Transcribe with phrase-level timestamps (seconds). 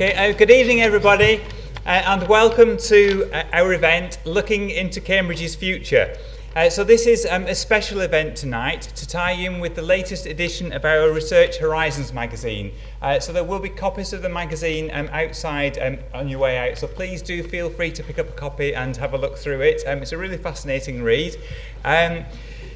[0.00, 1.42] Okay, uh, good evening, everybody,
[1.84, 6.16] uh, and welcome to uh, our event, Looking into Cambridge's Future.
[6.56, 10.24] Uh, so, this is um, a special event tonight to tie in with the latest
[10.24, 12.72] edition of our Research Horizons magazine.
[13.02, 16.56] Uh, so, there will be copies of the magazine um, outside um, on your way
[16.56, 19.36] out, so please do feel free to pick up a copy and have a look
[19.36, 19.82] through it.
[19.86, 21.36] Um, it's a really fascinating read.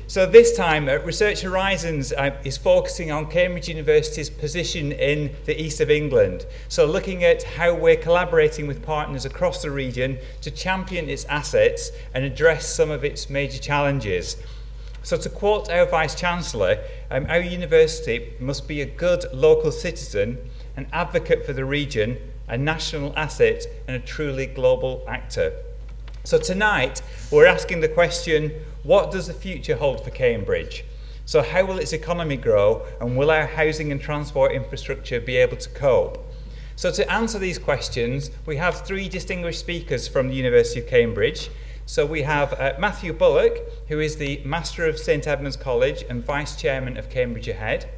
[0.06, 5.58] So this time, uh, Research Horizons uh, is focusing on Cambridge University's position in the
[5.58, 6.44] east of England.
[6.68, 11.90] So looking at how we're collaborating with partners across the region to champion its assets
[12.12, 14.36] and address some of its major challenges.
[15.02, 20.36] So to quote our Vice-Chancellor, um, our university must be a good local citizen,
[20.76, 25.63] an advocate for the region, a national asset and a truly global actor.
[26.26, 28.50] So tonight, we're asking the question,
[28.82, 30.82] what does the future hold for Cambridge?
[31.26, 35.58] So, how will its economy grow, and will our housing and transport infrastructure be able
[35.58, 36.26] to cope?
[36.76, 41.50] So, to answer these questions, we have three distinguished speakers from the University of Cambridge.
[41.84, 46.24] So, we have uh, Matthew Bullock, who is the Master of St Edmund's College and
[46.24, 47.90] Vice Chairman of Cambridge Ahead.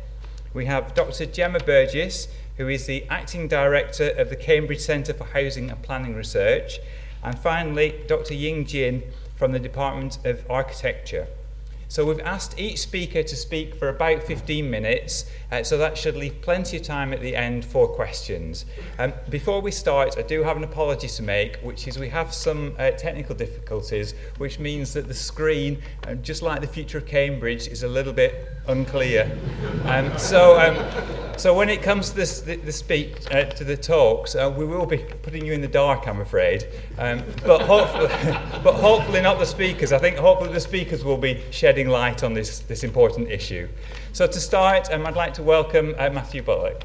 [0.52, 1.26] We have Dr.
[1.26, 6.16] Gemma Burgess, who is the Acting Director of the Cambridge Centre for Housing and Planning
[6.16, 6.80] Research.
[7.26, 8.34] And finally, Dr.
[8.34, 9.02] Ying Jin,
[9.34, 11.26] from the Department of Architecture.
[11.88, 16.16] So we've asked each speaker to speak for about 15 minutes, uh, so that should
[16.16, 18.66] leave plenty of time at the end for questions.
[18.98, 22.32] Um, before we start, I do have an apology to make, which is we have
[22.32, 27.06] some uh, technical difficulties, which means that the screen, uh, just like the future of
[27.06, 29.30] Cambridge, is a little bit unclear.
[29.84, 34.34] Um, so, um, so when it comes to the, the speak, uh, to the talks,
[34.34, 36.66] uh, we will be putting you in the dark, I'm afraid.
[36.98, 38.08] Um, but, hopefully,
[38.64, 39.92] but hopefully not the speakers.
[39.92, 43.68] I think hopefully the speakers will be shedding light on this, this important issue.
[44.12, 46.82] So to start, um, I'd like to welcome uh, Matthew Bullock.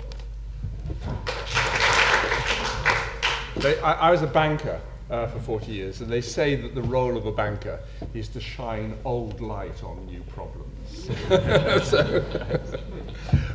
[3.58, 6.82] They, I, I was a banker uh, for 40 years, and they say that the
[6.82, 7.80] role of a banker
[8.14, 11.10] is to shine old light on new problems.
[11.88, 12.24] so,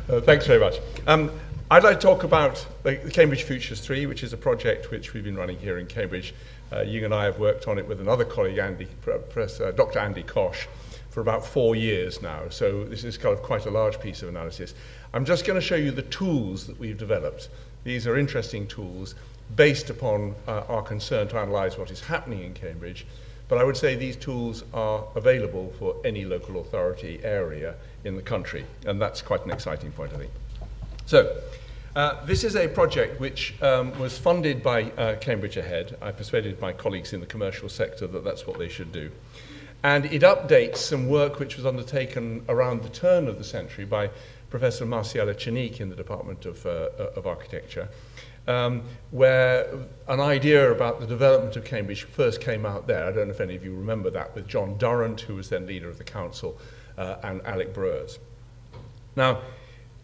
[0.09, 0.79] uh, thanks very much.
[1.07, 1.31] Um,
[1.69, 5.23] I'd like to talk about the Cambridge Futures 3, which is a project which we've
[5.23, 6.33] been running here in Cambridge.
[6.71, 9.99] Uh, you and I have worked on it with another colleague, Andy, Professor, Dr.
[9.99, 10.67] Andy Cosh,
[11.09, 12.47] for about four years now.
[12.49, 14.75] So this is kind of quite a large piece of analysis.
[15.13, 17.49] I'm just going to show you the tools that we've developed.
[17.83, 19.15] These are interesting tools
[19.55, 23.05] based upon uh, our concern to analyse what is happening in Cambridge.
[23.47, 28.21] But I would say these tools are available for any local authority area in the
[28.21, 30.31] country, and that's quite an exciting point, I think.
[31.05, 31.41] So,
[31.95, 35.97] uh, this is a project which um, was funded by uh, Cambridge Ahead.
[36.01, 39.09] I persuaded my colleagues in the commercial sector that that's what they should do.
[39.83, 44.09] And it updates some work which was undertaken around the turn of the century by
[44.49, 47.89] Professor Marcial Echenique in the Department of, uh, of Architecture
[48.47, 49.67] um, where
[50.07, 53.05] an idea about the development of Cambridge first came out there.
[53.05, 55.67] I don't know if any of you remember that, with John Durrant, who was then
[55.67, 56.57] leader of the council,
[56.97, 58.19] uh, and Alec Broers.
[59.15, 59.41] Now,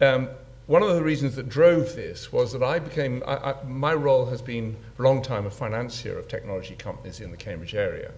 [0.00, 0.28] um,
[0.66, 4.26] one of the reasons that drove this was that I became, I, I, my role
[4.26, 8.12] has been for a long time a financier of technology companies in the Cambridge area.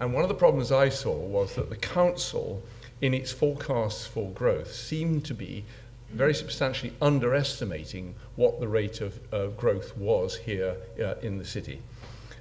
[0.00, 2.62] And one of the problems I saw was that the council,
[3.00, 5.64] in its forecasts for growth, seemed to be
[6.10, 11.80] very substantially underestimating what the rate of growth was here uh, in the city.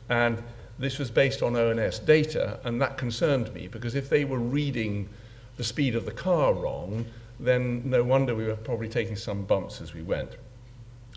[0.09, 0.41] And
[0.79, 5.09] this was based on ONS data, and that concerned me because if they were reading
[5.57, 7.05] the speed of the car wrong,
[7.39, 10.31] then no wonder we were probably taking some bumps as we went.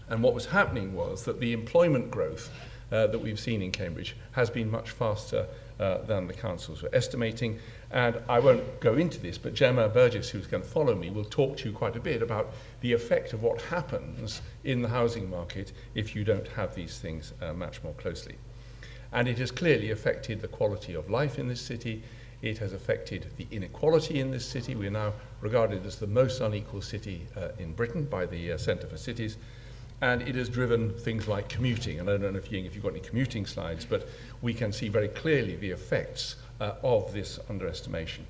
[0.08, 2.50] And what was happening was that the employment growth
[2.90, 5.46] uh, that we've seen in Cambridge has been much faster
[5.80, 7.58] uh, than the councils were estimating.
[7.90, 11.24] And I won't go into this, but Gemma Burgess, who's going to follow me, will
[11.24, 12.52] talk to you quite a bit about
[12.82, 17.32] the effect of what happens in the housing market if you don't have these things
[17.40, 18.36] uh, matched more closely.
[19.12, 22.02] And it has clearly affected the quality of life in this city.
[22.42, 24.74] It has affected the inequality in this city.
[24.74, 28.58] We are now regarded as the most unequal city uh, in Britain by the uh,
[28.58, 29.38] Centre for Cities
[30.02, 32.00] and it has driven things like commuting.
[32.00, 34.08] And I don't know if, Ying, if you've got any commuting slides, but
[34.40, 38.26] we can see very clearly the effects uh, of this underestimation.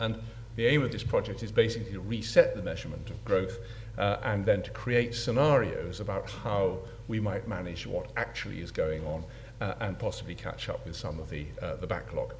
[0.00, 0.18] And
[0.56, 3.58] the aim of this project is basically to reset the measurement of growth
[3.98, 9.04] uh, and then to create scenarios about how we might manage what actually is going
[9.06, 9.24] on
[9.60, 12.34] uh, and possibly catch up with some of the, uh, the backlog.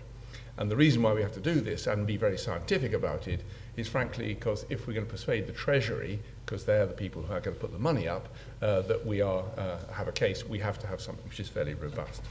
[0.57, 3.43] And the reason why we have to do this and be very scientific about it
[3.77, 7.35] is frankly because if we're going to persuade the Treasury, because they're the people who
[7.35, 8.27] are going to put the money up,
[8.63, 11.47] uh, that we are, uh, have a case, we have to have something which is
[11.47, 12.23] fairly robust.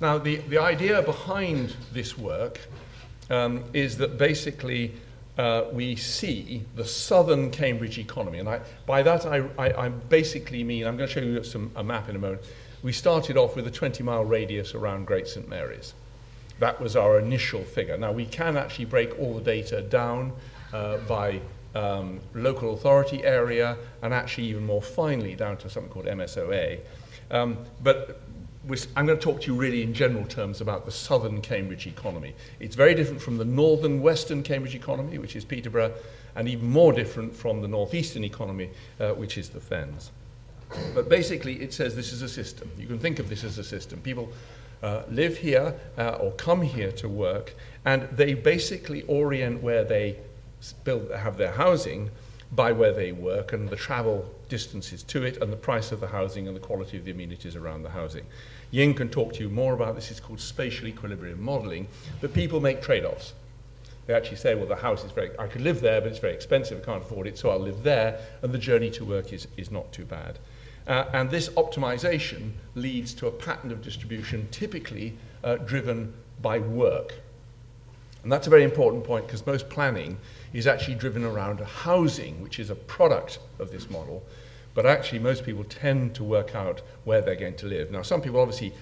[0.00, 2.60] Now, the, the idea behind this work
[3.28, 4.94] um, is that basically
[5.36, 8.38] uh, we see the southern Cambridge economy.
[8.38, 11.72] And I, by that, I, I, I basically mean, I'm going to show you some,
[11.74, 12.42] a map in a moment.
[12.84, 15.48] We started off with a 20 mile radius around Great St.
[15.48, 15.92] Mary's.
[16.60, 17.96] That was our initial figure.
[17.96, 20.32] Now, we can actually break all the data down
[20.72, 21.40] uh, by
[21.74, 26.80] um, local authority area and actually even more finely down to something called MSOA.
[27.30, 28.20] Um, but
[28.96, 32.34] I'm going to talk to you really in general terms about the southern Cambridge economy.
[32.60, 35.92] It's very different from the northern western Cambridge economy, which is Peterborough,
[36.36, 38.70] and even more different from the northeastern economy,
[39.00, 40.10] uh, which is the Fens.
[40.94, 42.70] But basically, it says this is a system.
[42.78, 44.00] You can think of this as a system.
[44.00, 44.32] People
[44.82, 47.54] uh, live here uh, or come here to work,
[47.84, 50.16] and they basically orient where they
[50.72, 52.10] build, have their housing
[52.52, 56.06] by where they work and the travel distances to it and the price of the
[56.06, 58.24] housing and the quality of the amenities around the housing.
[58.70, 60.10] Ying can talk to you more about this.
[60.10, 61.86] It's called spatial equilibrium modeling.
[62.20, 63.34] But people make trade-offs.
[64.06, 66.34] They actually say, well, the house is very, I could live there, but it's very
[66.34, 69.48] expensive, I can't afford it, so I'll live there, and the journey to work is,
[69.56, 70.38] is not too bad.
[70.86, 76.12] Uh, and this optimization leads to a pattern of distribution typically uh, driven
[76.42, 77.14] by work.
[78.22, 80.18] And that's a very important point because most planning
[80.54, 84.24] is actually driven around housing, which is a product of this model.
[84.72, 87.90] But actually, most people tend to work out where they're going to live.
[87.90, 88.72] Now, some people obviously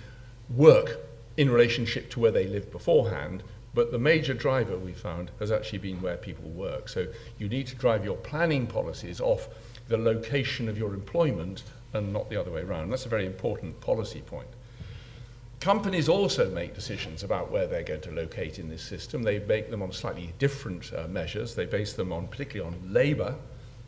[0.55, 1.01] work
[1.37, 3.43] in relationship to where they lived beforehand,
[3.75, 6.89] but the major driver we found has actually been where people work.
[6.89, 7.07] So
[7.39, 9.49] you need to drive your planning policies off
[9.89, 11.63] the location of your employment
[11.95, 12.91] and not the other way around.
[12.91, 14.49] That's a very important policy point.
[15.63, 19.23] Companies also make decisions about where they're going to locate in this system.
[19.23, 21.55] They make them on slightly different uh, measures.
[21.55, 23.37] They base them on particularly on labour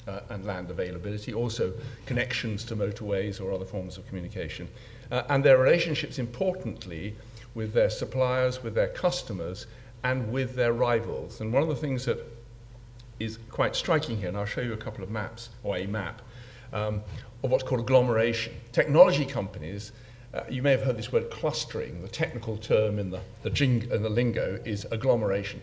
[0.06, 1.72] uh, and land availability, also
[2.06, 4.68] connections to motorways or other forms of communication,
[5.10, 7.16] uh, and their relationships, importantly,
[7.56, 9.66] with their suppliers, with their customers,
[10.04, 11.40] and with their rivals.
[11.40, 12.24] And one of the things that
[13.18, 16.22] is quite striking here, and I'll show you a couple of maps, or a map,
[16.72, 17.02] um,
[17.42, 18.54] of what's called agglomeration.
[18.70, 19.90] Technology companies
[20.34, 22.02] uh, you may have heard this word clustering.
[22.02, 25.60] The technical term in the, the, jing, in the lingo is agglomeration.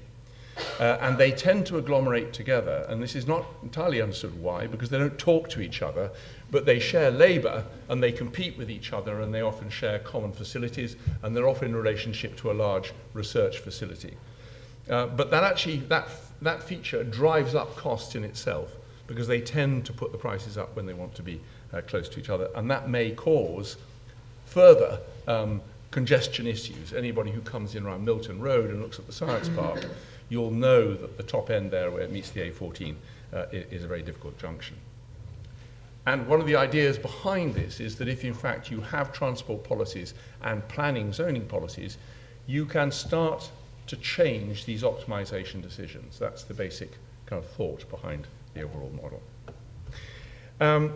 [0.80, 4.90] Uh, and they tend to agglomerate together, and this is not entirely understood why, because
[4.90, 6.12] they don't talk to each other,
[6.52, 10.32] but they share labour and they compete with each other, and they often share common
[10.32, 14.16] facilities, and they're often in relationship to a large research facility.
[14.90, 16.08] Uh, but that actually, that,
[16.42, 18.76] that feature drives up costs in itself,
[19.08, 21.40] because they tend to put the prices up when they want to be
[21.74, 23.78] uh, close to each other, and that may cause
[24.52, 25.62] further um,
[25.92, 26.94] congestion issues.
[26.94, 29.86] Anybody who comes in around Milton Road and looks at the Science Park,
[30.28, 32.96] you'll know that the top end there where it meets the A14
[33.34, 34.76] uh, is a very difficult junction.
[36.06, 39.64] And one of the ideas behind this is that if in fact you have transport
[39.64, 41.98] policies and planning zoning policies,
[42.46, 43.50] you can start
[43.88, 46.20] to change these optimization decisions.
[46.20, 46.92] That's the basic
[47.26, 49.22] kind of thought behind the overall model.
[50.60, 50.94] Um,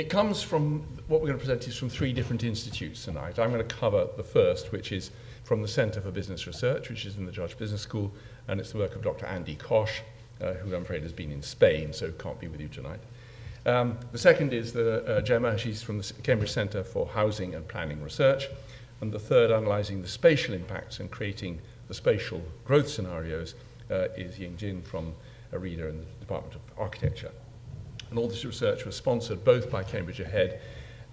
[0.00, 3.38] it comes from, what we're going to present is from three different institutes tonight.
[3.38, 5.10] I'm going to cover the first, which is
[5.44, 8.10] from the Centre for Business Research, which is in the Judge Business School,
[8.48, 9.26] and it's the work of Dr.
[9.26, 10.00] Andy Cosh,
[10.40, 13.00] uh, who I'm afraid has been in Spain, so can't be with you tonight.
[13.66, 17.68] Um, the second is the, uh, Gemma, she's from the Cambridge Centre for Housing and
[17.68, 18.48] Planning Research,
[19.02, 23.54] and the third, analysing the spatial impacts and creating the spatial growth scenarios,
[23.90, 25.12] uh, is Ying Jin from
[25.52, 27.32] AREDA in the Department of Architecture.
[28.10, 30.60] And all this research was sponsored both by Cambridge Ahead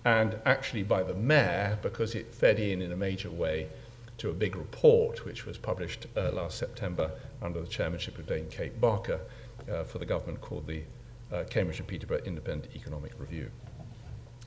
[0.06, 3.68] and actually by the mayor because it fed in in a major way
[4.18, 7.12] to a big report which was published uh, last September
[7.42, 9.20] under the chairmanship of Dame Kate Barker
[9.72, 10.82] uh, for the government called the
[11.32, 13.50] uh, Cambridge and Peterborough Independent Economic Review.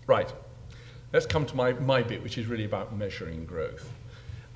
[0.07, 0.33] Right,
[1.13, 3.89] let's come to my, my bit, which is really about measuring growth.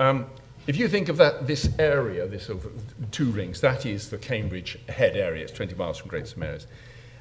[0.00, 0.26] Um,
[0.66, 2.70] if you think of that, this area, this over
[3.10, 5.44] two rings, that is the Cambridge Ahead area.
[5.44, 6.66] It's 20 miles from Great St Mary's.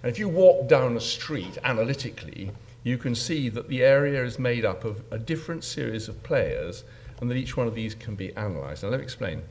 [0.03, 2.51] And if you walk down a street analytically,
[2.83, 6.83] you can see that the area is made up of a different series of players
[7.22, 8.83] and that each one of these can be analysed.
[8.83, 9.41] Now, let me explain.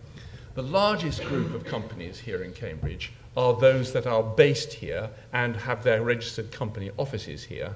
[0.54, 5.56] The largest group of companies here in Cambridge are those that are based here and
[5.56, 7.74] have their registered company offices here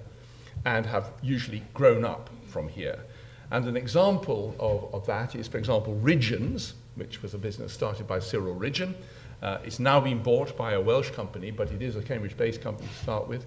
[0.67, 2.99] and have usually grown up from here.
[3.51, 8.07] And an example of, of that is, for example, Ridgeons, which was a business started
[8.07, 8.95] by Cyril Ridgeon,
[9.43, 12.89] uh, it's now been bought by a Welsh company, but it is a Cambridge-based company
[12.89, 13.47] to start with,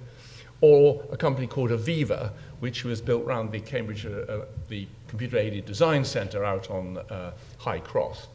[0.62, 5.65] or a company called AVEVA, which was built around the Cambridge, uh, uh, the Computer-Aided
[5.65, 8.27] Design Centre out on uh, High Cross.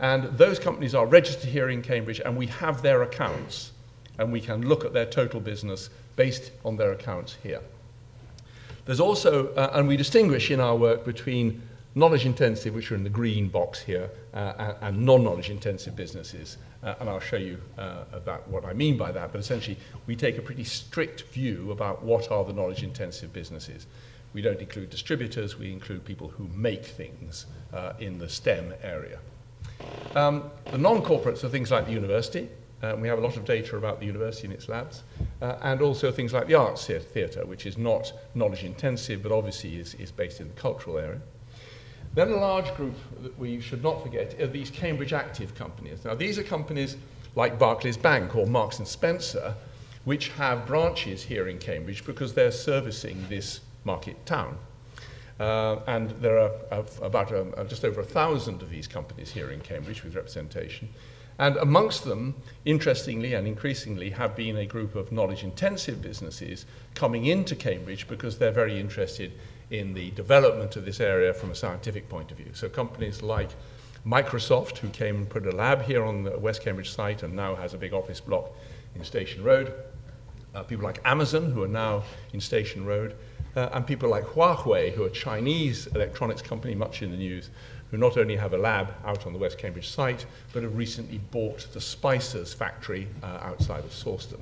[0.00, 3.72] And those companies are registered here in Cambridge, and we have their accounts,
[4.18, 7.60] and we can look at their total business based on their accounts here.
[8.84, 11.60] There's also, uh, and we distinguish in our work between
[11.94, 16.58] knowledge intensive, which are in the green box here, and, and non knowledge intensive businesses.
[16.82, 19.32] Uh, and I'll show you uh, about what I mean by that.
[19.32, 23.86] But essentially, we take a pretty strict view about what are the knowledge intensive businesses.
[24.32, 29.18] We don't include distributors, we include people who make things uh, in the STEM area.
[30.14, 32.48] Um, the non corporates are things like the university.
[32.82, 35.02] Uh, we have a lot of data about the university and its labs,
[35.40, 39.76] uh, and also things like the arts theatre, which is not knowledge intensive, but obviously
[39.76, 41.20] is, is based in the cultural area.
[42.16, 46.02] Then a large group that we should not forget are these Cambridge active companies.
[46.02, 46.96] Now, these are companies
[47.34, 49.54] like Barclays Bank or Marks and Spencer,
[50.06, 54.56] which have branches here in Cambridge because they're servicing this market town.
[55.38, 59.30] Uh, and there are uh, about um, uh, just over a thousand of these companies
[59.30, 60.88] here in Cambridge with representation.
[61.38, 67.26] And amongst them, interestingly and increasingly, have been a group of knowledge intensive businesses coming
[67.26, 69.32] into Cambridge because they're very interested
[69.70, 72.50] in the development of this area from a scientific point of view.
[72.52, 73.50] So companies like
[74.06, 77.56] Microsoft, who came and put a lab here on the West Cambridge site and now
[77.56, 78.52] has a big office block
[78.94, 79.74] in Station Road.
[80.54, 83.16] Uh, people like Amazon, who are now in Station Road.
[83.56, 87.50] Uh, and people like Huawei, who are a Chinese electronics company, much in the news,
[87.90, 91.18] who not only have a lab out on the West Cambridge site, but have recently
[91.30, 94.40] bought the Spicers factory uh, outside of Sawston.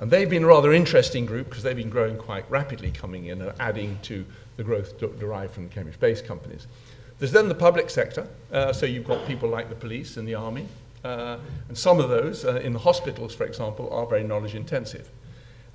[0.00, 3.42] And they've been a rather interesting group because they've been growing quite rapidly, coming in
[3.42, 4.24] and adding to
[4.56, 6.66] the growth derived from Cambridge based companies.
[7.18, 10.34] There's then the public sector, uh, so you've got people like the police and the
[10.34, 10.66] army,
[11.04, 11.36] uh,
[11.68, 15.10] and some of those uh, in the hospitals, for example, are very knowledge intensive.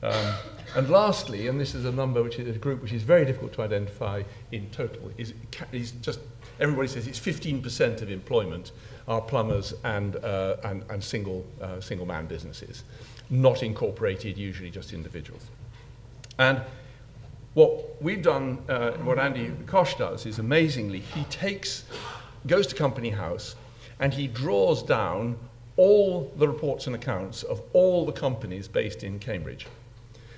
[0.01, 0.33] Um,
[0.75, 3.53] and lastly, and this is a number which is a group which is very difficult
[3.53, 5.35] to identify in total, is,
[5.71, 6.19] is just
[6.59, 8.71] everybody says it's 15% of employment
[9.07, 12.83] are plumbers and, uh, and, and single, uh, single man businesses
[13.29, 15.47] not incorporated, usually just individuals.
[16.37, 16.61] And
[17.53, 21.85] what we've done, uh, what Andy Cosh does, is amazingly, he takes,
[22.47, 23.55] goes to Company House,
[23.99, 25.37] and he draws down
[25.77, 29.67] all the reports and accounts of all the companies based in Cambridge.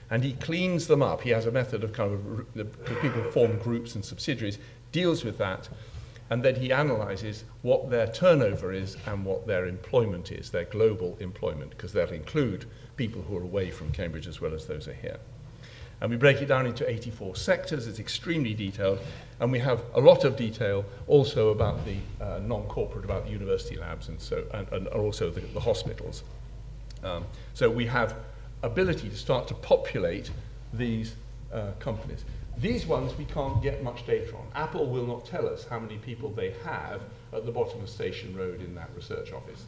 [0.10, 1.22] And he cleans them up.
[1.22, 4.58] He has a method of kind of people form groups and subsidiaries,
[4.92, 5.68] deals with that,
[6.30, 11.18] and then he analyzes what their turnover is and what their employment is, their global
[11.20, 12.66] employment, because that'll include
[12.98, 15.20] people who are away from Cambridge as well as those are here.
[16.00, 17.88] And we break it down into 84 sectors.
[17.88, 19.00] It's extremely detailed.
[19.40, 23.78] And we have a lot of detail also about the uh, non-corporate, about the university
[23.78, 26.24] labs and, so, and, and also the, the hospitals.
[27.04, 28.16] Um, so we have
[28.62, 30.30] ability to start to populate
[30.74, 31.16] these
[31.52, 32.26] uh, companies.
[32.60, 34.48] These ones we can't get much data on.
[34.56, 38.36] Apple will not tell us how many people they have at the bottom of Station
[38.36, 39.66] Road in that research office.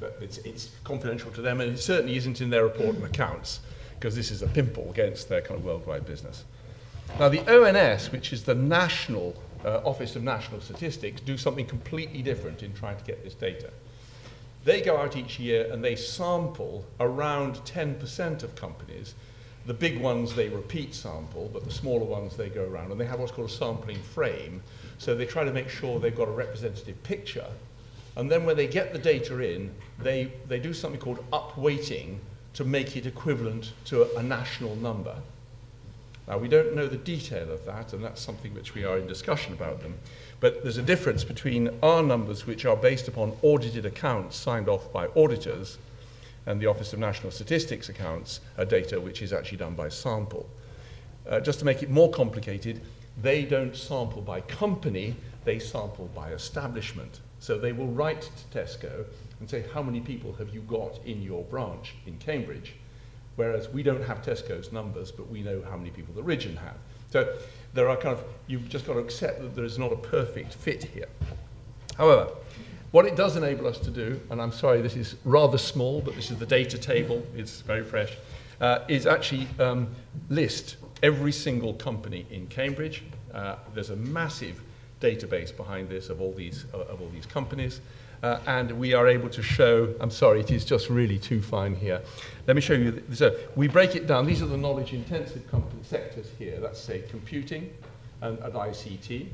[0.00, 3.60] But it's, it's confidential to them, and it certainly isn't in their report and accounts,
[3.94, 6.44] because this is a pimple against their kind of worldwide business.
[7.20, 12.20] Now, the ONS, which is the National uh, Office of National Statistics, do something completely
[12.20, 13.70] different in trying to get this data.
[14.64, 19.14] They go out each year and they sample around 10% of companies
[19.66, 23.06] the big ones they repeat sample, but the smaller ones they go around, and they
[23.06, 24.62] have what's called a sampling frame.
[24.98, 27.46] So they try to make sure they've got a representative picture.
[28.16, 32.18] And then when they get the data in, they, they do something called upweighting
[32.54, 35.16] to make it equivalent to a, a national number.
[36.28, 39.06] Now, we don't know the detail of that, and that's something which we are in
[39.06, 39.94] discussion about them.
[40.40, 44.92] But there's a difference between our numbers, which are based upon audited accounts signed off
[44.92, 45.78] by auditors,
[46.46, 50.48] and the Office of National Statistics accounts are data which is actually done by sample.
[51.28, 52.80] Uh, just to make it more complicated,
[53.20, 57.20] they don't sample by company, they sample by establishment.
[57.38, 59.04] So they will write to Tesco
[59.40, 62.74] and say, how many people have you got in your branch in Cambridge?
[63.36, 66.76] Whereas we don't have Tesco's numbers, but we know how many people the region have.
[67.10, 67.36] So
[67.74, 70.54] there are kind of, you've just got to accept that there is not a perfect
[70.54, 71.08] fit here.
[71.96, 72.30] However,
[72.92, 76.14] what it does enable us to do, and I'm sorry this is rather small, but
[76.14, 78.16] this is the data table, it's very fresh,
[78.60, 79.88] uh, is actually um,
[80.28, 83.02] list every single company in Cambridge.
[83.34, 84.62] Uh, there's a massive
[85.00, 87.80] database behind this of all these, uh, of all these companies.
[88.22, 91.74] Uh, and we are able to show, I'm sorry, it is just really too fine
[91.74, 92.00] here.
[92.46, 93.02] Let me show you.
[93.12, 94.26] So we break it down.
[94.26, 96.60] These are the knowledge intensive company sectors here.
[96.60, 97.72] That's, say, computing
[98.20, 99.26] and, and ICT,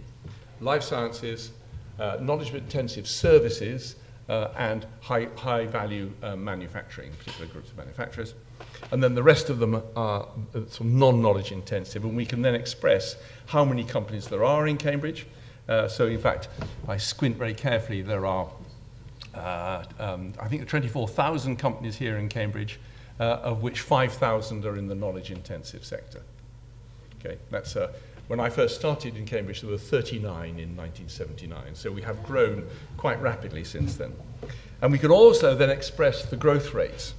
[0.60, 1.50] life sciences,
[1.98, 3.96] knowledge intensive services,
[4.28, 8.34] uh, and high, high value uh, manufacturing, particular groups of manufacturers.
[8.92, 12.26] And then the rest of them are uh, sort of non knowledge intensive, and we
[12.26, 15.26] can then express how many companies there are in Cambridge.
[15.68, 16.48] Uh, so, in fact,
[16.86, 18.48] I squint very carefully, there are,
[19.34, 22.80] uh, um, I think, 24,000 companies here in Cambridge,
[23.20, 26.22] uh, of which 5,000 are in the knowledge intensive sector.
[27.20, 27.90] Okay, that's a,
[28.28, 31.74] When I first started in Cambridge, there were 39 in 1979.
[31.74, 32.66] So we have grown
[32.98, 34.12] quite rapidly since then.
[34.82, 37.14] And we can also then express the growth rates.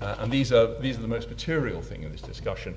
[0.00, 2.76] Uh, and these are, these are the most material thing in this discussion.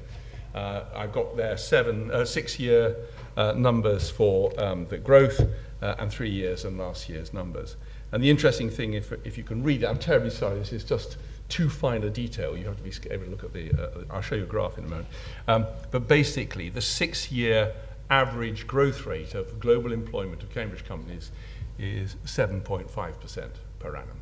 [0.56, 2.96] Uh, I've got there seven, uh, six year
[3.38, 5.40] uh, numbers for um, the growth
[5.84, 7.76] uh, and three years and last year's numbers.
[8.12, 10.84] And the interesting thing, if, if you can read it, I'm terribly sorry, this is
[10.84, 11.18] just
[11.50, 12.58] too fine a detail.
[12.58, 14.78] You have to be able to look at the, uh, I'll show you a graph
[14.78, 15.08] in a moment.
[15.48, 17.74] Um, but basically, the six year
[18.10, 21.32] average growth rate of global employment of Cambridge companies
[21.80, 23.50] is 7.5%
[23.80, 24.20] per annum.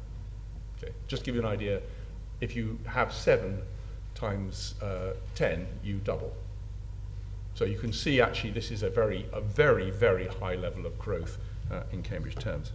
[0.78, 1.82] Okay, just give you an idea,
[2.42, 3.62] if you have seven
[4.16, 6.34] times uh, 10, you double.
[7.56, 10.98] So you can see actually this is a very, a very, very high level of
[10.98, 11.38] growth
[11.72, 12.72] uh, in Cambridge terms.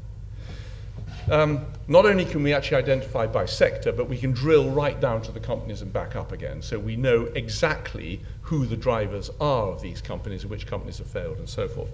[1.30, 5.20] Um, not only can we actually identify by sector, but we can drill right down
[5.22, 6.62] to the companies and back up again.
[6.62, 11.06] So we know exactly who the drivers are of these companies and which companies have
[11.06, 11.90] failed and so forth.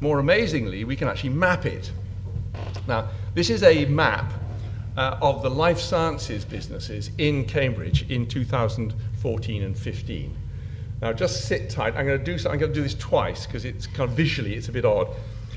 [0.00, 1.90] More amazingly, we can actually map it.
[2.86, 4.32] Now, this is a map
[4.96, 10.36] uh, of the life sciences businesses in Cambridge in 2014 and 15.
[11.00, 11.94] Now, just sit tight.
[11.96, 14.16] I'm going to do, so, I'm going to do this twice because it's kind of
[14.16, 15.08] visually it's a bit odd.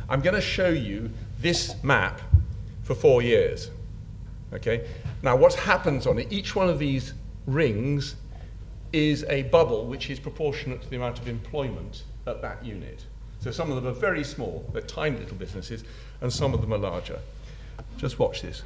[0.10, 2.22] I'm going to show you this map
[2.94, 3.72] for four years.
[4.54, 4.86] Okay?
[5.24, 7.14] Now, what happens on it, each one of these
[7.46, 8.16] rings
[8.92, 13.06] is a bubble which is proportionate to the amount of employment at that unit.
[13.40, 15.86] So some of them are very small, they're tiny little businesses,
[16.20, 17.20] and some of them are larger.
[17.98, 18.64] Just watch this.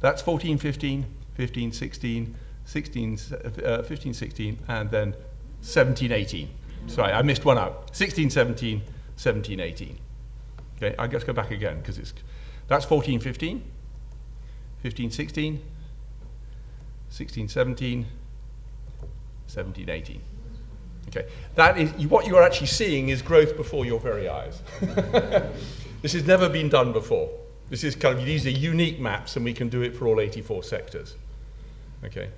[0.00, 1.04] That's 14, 15,
[1.34, 3.18] 15, 16, 16,
[3.64, 5.14] uh, 15, 16, and then
[5.60, 6.48] 17, 18.
[6.86, 7.94] Sorry, I missed one out.
[7.94, 8.82] 16, 17,
[9.16, 9.98] 17, 18.
[10.76, 12.12] Okay, I guess go back again because it's
[12.68, 13.62] that's 14, 15,
[14.82, 15.62] 15, 16,
[17.08, 18.06] 16, 17,
[19.46, 20.20] 17, 18.
[21.08, 24.60] Okay, that is what you are actually seeing is growth before your very eyes.
[26.02, 27.30] this has never been done before.
[27.70, 30.20] This is kind of these are unique maps, and we can do it for all
[30.20, 31.14] 84 sectors.
[32.04, 32.28] Okay.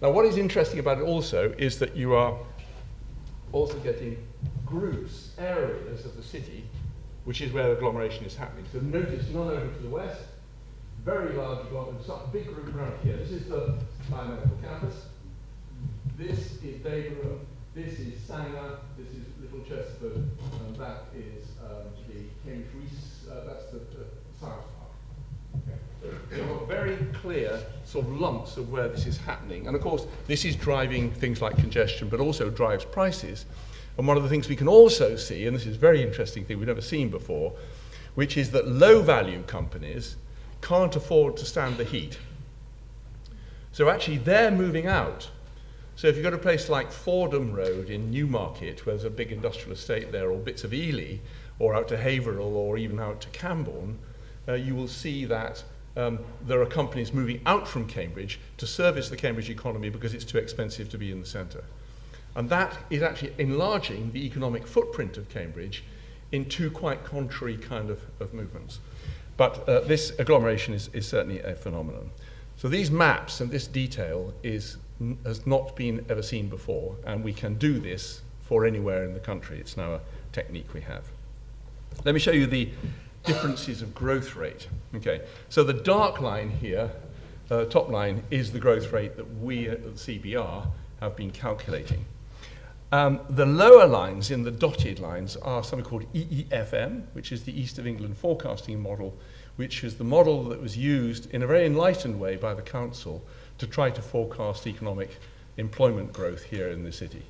[0.00, 2.38] Now, what is interesting about it also is that you are
[3.52, 4.16] also getting
[4.64, 6.64] groups, areas of the city
[7.28, 8.64] which is where agglomeration is happening.
[8.72, 10.22] So notice none over to the west,
[11.04, 13.18] very large agglomeration, big group around here.
[13.18, 13.74] This is the
[14.10, 15.04] biomedical campus.
[16.16, 17.40] This is Babraham.
[17.74, 18.78] This is Sanger.
[18.96, 20.16] This is Little Chesterford.
[20.16, 24.06] And that is um, the Cambridge Reese, uh, that's the, the
[24.40, 25.62] science park.
[25.68, 26.40] Okay.
[26.40, 29.66] So very clear sort of lumps of where this is happening.
[29.66, 33.44] And of course, this is driving things like congestion, but also drives prices.
[33.98, 36.44] And one of the things we can also see, and this is a very interesting
[36.44, 37.52] thing we've never seen before,
[38.14, 40.16] which is that low value companies
[40.62, 42.18] can't afford to stand the heat.
[43.72, 45.28] So actually, they're moving out.
[45.96, 49.10] So if you go to a place like Fordham Road in Newmarket, where there's a
[49.10, 51.18] big industrial estate there, or bits of Ely,
[51.58, 53.98] or out to Haverhill, or even out to Cambourne,
[54.46, 55.64] uh, you will see that
[55.96, 60.24] um, there are companies moving out from Cambridge to service the Cambridge economy because it's
[60.24, 61.64] too expensive to be in the centre.
[62.38, 65.82] And that is actually enlarging the economic footprint of Cambridge
[66.30, 68.78] in two quite contrary kind of, of movements.
[69.36, 72.12] But uh, this agglomeration is, is certainly a phenomenon.
[72.56, 74.76] So these maps and this detail is,
[75.24, 79.20] has not been ever seen before, and we can do this for anywhere in the
[79.20, 79.58] country.
[79.58, 80.00] It's now a
[80.32, 81.06] technique we have.
[82.04, 82.68] Let me show you the
[83.24, 84.68] differences of growth rate.
[84.94, 86.88] Okay, so the dark line here,
[87.50, 90.68] uh, top line, is the growth rate that we at the CBR
[91.00, 92.04] have been calculating.
[92.90, 97.58] Um, the lower lines in the dotted lines are something called EEFM, which is the
[97.58, 99.14] East of England forecasting model,
[99.56, 103.22] which is the model that was used in a very enlightened way by the council
[103.58, 105.18] to try to forecast economic
[105.58, 107.22] employment growth here in the city.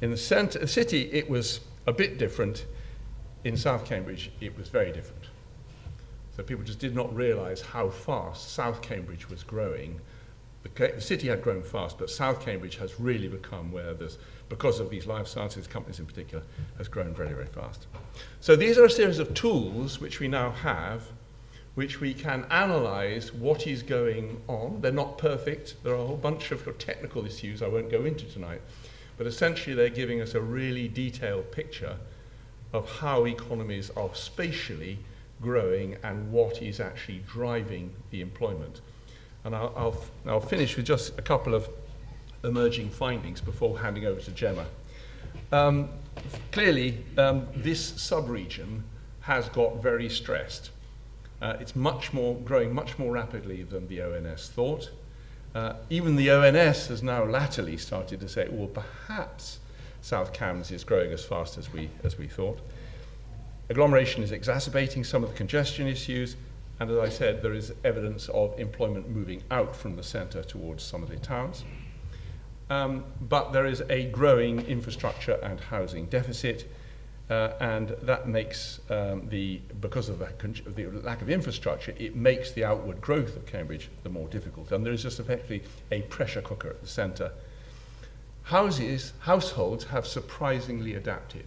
[0.00, 2.66] In the centre, city, it was a bit different.
[3.44, 5.24] In South Cambridge, it was very different.
[6.36, 10.00] So people just did not realise how fast South Cambridge was growing.
[10.64, 14.18] The, the city had grown fast, but South Cambridge has really become where there's
[14.54, 16.44] because of these life sciences companies in particular,
[16.78, 17.88] has grown very, very fast.
[18.40, 21.02] So these are a series of tools which we now have,
[21.74, 24.80] which we can analyze what is going on.
[24.80, 25.82] They're not perfect.
[25.82, 28.60] There are a whole bunch of technical issues I won't go into tonight.
[29.18, 31.96] But essentially, they're giving us a really detailed picture
[32.72, 35.00] of how economies are spatially
[35.42, 38.82] growing and what is actually driving the employment.
[39.42, 41.68] And I'll, I'll, I'll finish with just a couple of
[42.44, 44.66] emerging findings before handing over to Gemma.
[45.52, 45.88] Um,
[46.52, 48.84] clearly, um, this sub-region
[49.20, 50.70] has got very stressed.
[51.40, 54.90] Uh, it's much more growing much more rapidly than the ONS thought.
[55.54, 59.60] Uh, even the ONS has now latterly started to say, well, perhaps
[60.02, 62.58] South Cambs is growing as fast as we, as we thought.
[63.70, 66.36] Agglomeration is exacerbating some of the congestion issues,
[66.80, 70.82] and as I said, there is evidence of employment moving out from the centre towards
[70.82, 71.64] some of the towns.
[72.70, 76.70] Um, but there is a growing infrastructure and housing deficit,
[77.30, 82.64] uh, and that makes um, the, because of the, lack of infrastructure, it makes the
[82.64, 84.72] outward growth of Cambridge the more difficult.
[84.72, 87.32] And there is just effectively a pressure cooker at the centre.
[88.44, 91.46] Houses, households have surprisingly adapted.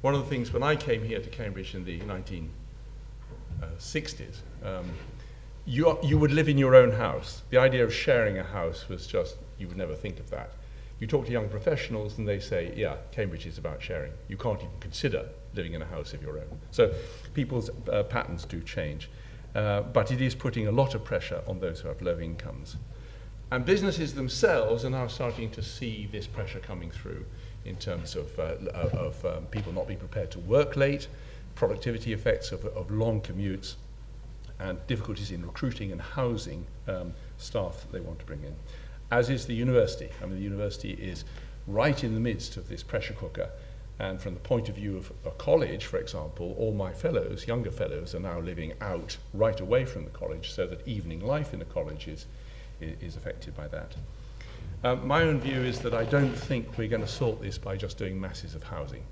[0.00, 4.90] One of the things when I came here to Cambridge in the 1960s, um,
[5.64, 7.42] you, you would live in your own house.
[7.50, 10.52] The idea of sharing a house was just, you would never think of that.
[11.00, 14.12] You talk to young professionals and they say, yeah, Cambridge is about sharing.
[14.28, 16.58] You can't even consider living in a house of your own.
[16.70, 16.92] So
[17.32, 19.08] people's uh, patterns do change.
[19.54, 22.76] Uh, but it is putting a lot of pressure on those who have low incomes.
[23.50, 27.26] And businesses themselves are now starting to see this pressure coming through
[27.64, 31.06] in terms of, uh, of um, people not being prepared to work late,
[31.54, 33.74] productivity effects of, of long commutes,
[34.58, 38.54] and difficulties in recruiting and housing um, staff that they want to bring in.
[39.12, 40.08] As is the university.
[40.22, 41.26] I mean, the university is
[41.66, 43.50] right in the midst of this pressure cooker.
[43.98, 47.70] And from the point of view of a college, for example, all my fellows, younger
[47.70, 51.58] fellows, are now living out right away from the college so that evening life in
[51.58, 52.24] the college is,
[52.80, 53.94] is affected by that.
[54.82, 57.76] Um, my own view is that I don't think we're going to sort this by
[57.76, 59.02] just doing masses of housing.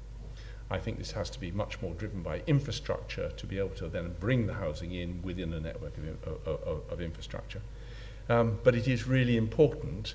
[0.71, 3.89] I think this has to be much more driven by infrastructure to be able to
[3.89, 7.61] then bring the housing in within a network of, of, of, of infrastructure.
[8.31, 10.15] Um, but it is really important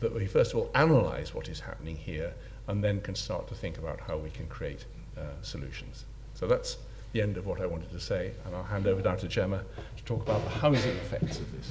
[0.00, 2.34] that we first of all analyse what is happening here
[2.66, 4.84] and then can start to think about how we can create
[5.16, 6.04] uh, solutions.
[6.34, 6.78] So that's
[7.12, 9.62] the end of what I wanted to say, and I'll hand over now to Gemma
[9.96, 11.70] to talk about the housing effects of this.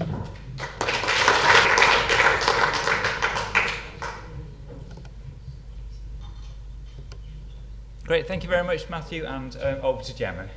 [8.05, 10.47] Great, thank you very much, Matthew, and uh, over to Gemma.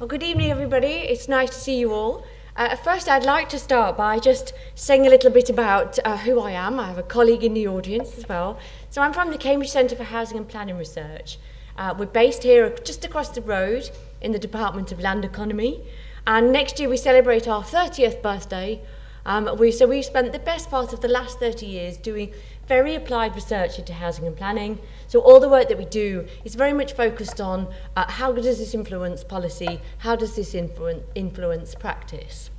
[0.00, 0.94] Well, good evening, everybody.
[1.12, 2.24] It's nice to see you all.
[2.56, 6.40] Uh, first, I'd like to start by just saying a little bit about uh, who
[6.40, 6.80] I am.
[6.80, 8.58] I have a colleague in the audience as well.
[8.88, 11.38] So, I'm from the Cambridge Centre for Housing and Planning Research.
[11.76, 13.90] Uh, we're based here just across the road
[14.22, 15.82] in the Department of Land Economy.
[16.26, 18.80] And next year, we celebrate our 30th birthday
[19.26, 22.32] um, we, so we've spent the best part of the last 30 years doing
[22.70, 24.78] very applied research into housing and planning.
[25.08, 28.58] So all the work that we do is very much focused on uh, how does
[28.58, 32.50] this influence policy, how does this influence, influence practice.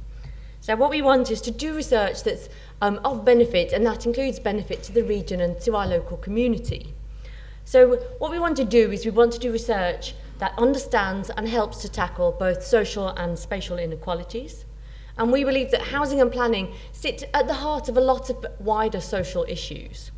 [0.59, 2.49] So what we want is to do research that's
[2.81, 6.93] um, of benefit, and that includes benefit to the region and to our local community.
[7.63, 11.47] So what we want to do is we want to do research that understands and
[11.47, 14.65] helps to tackle both social and spatial inequalities.
[15.21, 18.43] And we believe that housing and planning sit at the heart of a lot of
[18.57, 20.09] wider social issues.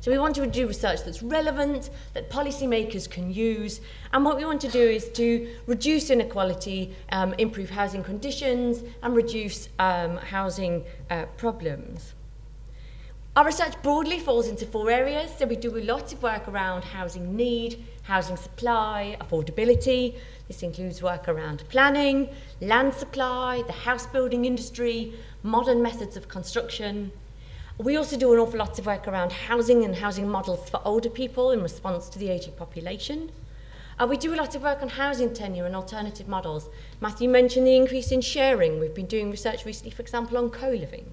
[0.00, 3.80] So we want to do research that's relevant, that policymakers can use,
[4.12, 9.16] and what we want to do is to reduce inequality, um, improve housing conditions, and
[9.16, 12.12] reduce um, housing uh, problems.
[13.34, 15.30] Our research broadly falls into four areas.
[15.38, 20.18] So we do a lot of work around housing need, housing supply, affordability.
[20.48, 22.28] This includes work around planning,
[22.60, 27.12] land supply, the house building industry, modern methods of construction.
[27.78, 31.10] We also do an awful lot of work around housing and housing models for older
[31.10, 33.30] people in response to the ageing population.
[33.98, 36.68] Uh, we do a lot of work on housing tenure and alternative models.
[37.00, 38.80] Matthew mentioned the increase in sharing.
[38.80, 41.06] We've been doing research recently, for example, on co-living.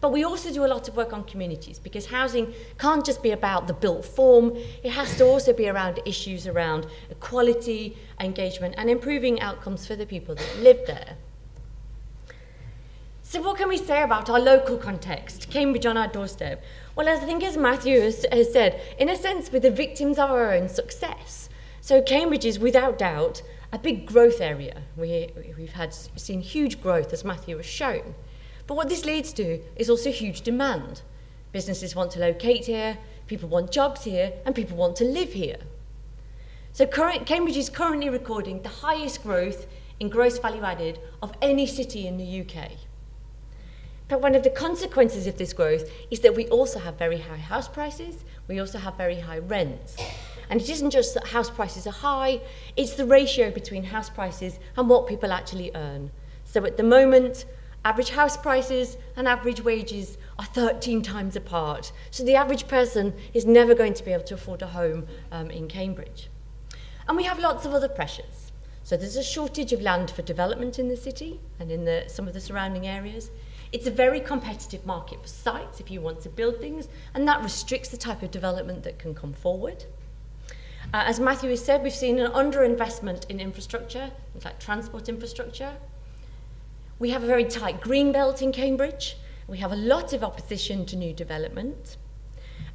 [0.00, 3.32] But we also do a lot of work on communities because housing can't just be
[3.32, 8.88] about the built form, it has to also be around issues around equality, engagement, and
[8.88, 11.16] improving outcomes for the people that live there.
[13.22, 16.64] So, what can we say about our local context, Cambridge on our doorstep?
[16.96, 20.18] Well, as I think as Matthew has, has said, in a sense, we're the victims
[20.18, 21.48] of our own success.
[21.80, 24.82] So, Cambridge is without doubt a big growth area.
[24.96, 28.16] We, we've had seen huge growth, as Matthew has shown.
[28.70, 31.02] But what this leads to is also huge demand.
[31.50, 35.56] Businesses want to locate here, people want jobs here, and people want to live here.
[36.72, 39.66] So current, Cambridge is currently recording the highest growth
[39.98, 42.70] in gross value added of any city in the UK.
[44.06, 47.38] But one of the consequences of this growth is that we also have very high
[47.38, 49.96] house prices, we also have very high rents.
[50.48, 52.40] And it isn't just that house prices are high,
[52.76, 56.12] it's the ratio between house prices and what people actually earn.
[56.44, 57.46] So at the moment,
[57.84, 61.92] Average house prices and average wages are 13 times apart.
[62.10, 65.50] So the average person is never going to be able to afford a home um,
[65.50, 66.28] in Cambridge.
[67.08, 68.52] And we have lots of other pressures.
[68.82, 72.28] So there's a shortage of land for development in the city and in the, some
[72.28, 73.30] of the surrounding areas.
[73.72, 77.42] It's a very competitive market for sites if you want to build things, and that
[77.42, 79.84] restricts the type of development that can come forward.
[80.92, 84.10] Uh, as Matthew has said, we've seen an underinvestment in infrastructure,
[84.44, 85.72] like transport infrastructure.
[87.00, 89.16] We have a very tight green belt in Cambridge.
[89.48, 91.96] We have a lot of opposition to new development.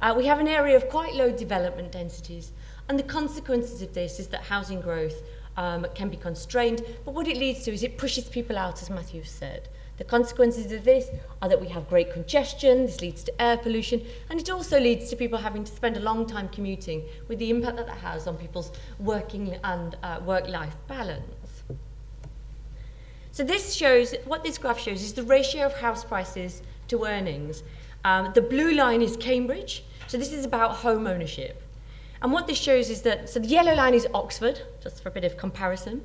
[0.02, 2.50] Uh, we have an area of quite low development densities,
[2.88, 5.22] and the consequences of this is that housing growth
[5.56, 8.90] um, can be constrained, but what it leads to is it pushes people out, as
[8.90, 9.68] Matthew said.
[9.96, 11.08] The consequences of this
[11.40, 15.08] are that we have great congestion, this leads to air pollution, and it also leads
[15.10, 18.26] to people having to spend a long time commuting with the impact that that has
[18.26, 21.35] on people's working and uh, work-life balance.
[23.36, 27.64] So this shows, what this graph shows is the ratio of house prices to earnings.
[28.02, 31.62] Um, the blue line is Cambridge, so this is about home ownership.
[32.22, 35.12] And what this shows is that, so the yellow line is Oxford, just for a
[35.12, 36.02] bit of comparison.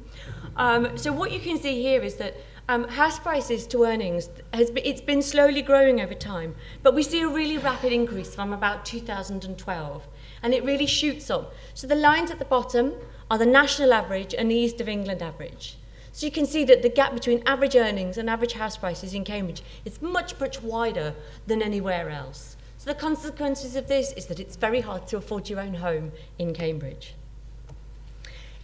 [0.58, 2.36] Um, so what you can see here is that
[2.68, 7.02] um, house prices to earnings, has been, it's been slowly growing over time, but we
[7.02, 10.08] see a really rapid increase from about 2012,
[10.44, 11.54] and it really shoots up.
[11.76, 12.92] So the lines at the bottom
[13.30, 15.78] are the national average and the East of England average.
[16.14, 19.24] So you can see that the gap between average earnings and average house prices in
[19.24, 21.16] Cambridge is much, much wider
[21.48, 22.58] than anywhere else.
[22.78, 26.12] So the consequences of this is that it's very hard to afford your own home
[26.38, 27.14] in Cambridge.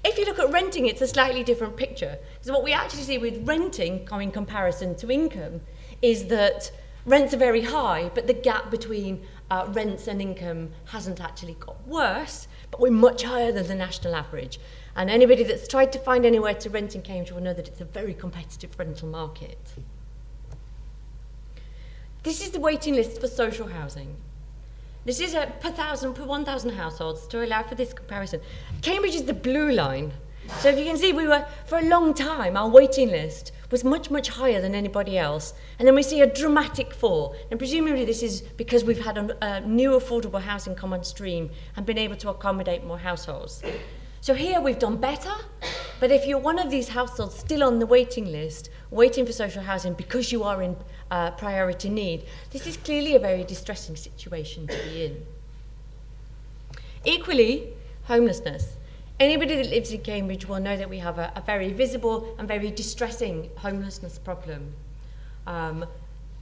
[0.03, 2.17] If you look at renting, it's a slightly different picture.
[2.41, 5.61] So what we actually see with renting in comparison to income
[6.01, 6.71] is that
[7.05, 11.87] rents are very high, but the gap between uh, rents and income hasn't actually got
[11.87, 14.59] worse, but we're much higher than the national average.
[14.97, 17.81] And anybody that's tried to find anywhere to rent in Cambridge will know that it's
[17.81, 19.59] a very competitive rental market.
[22.23, 24.15] This is the waiting list for social housing.
[25.05, 28.41] This is a per thousand, per 1,000 households to allow for this comparison.
[28.81, 30.11] Cambridge is the blue line.
[30.59, 33.83] So if you can see, we were, for a long time, our waiting list was
[33.83, 35.53] much, much higher than anybody else.
[35.77, 37.35] And then we see a dramatic fall.
[37.51, 41.51] And presumably this is because we've had a, a new affordable housing come on stream
[41.75, 43.61] and been able to accommodate more households.
[44.27, 45.31] So here we've done better,
[46.01, 49.63] but if you're one of these households still on the waiting list, waiting for social
[49.63, 50.75] housing because you are in
[51.09, 55.25] uh, priority need, this is clearly a very distressing situation to be in.
[57.05, 57.69] Equally,
[58.03, 58.73] homelessness.
[59.17, 62.49] Anybody that lives in Cambridge will know that we have a, a very visible and
[62.49, 64.73] very distressing homelessness problem.
[65.45, 65.85] Um,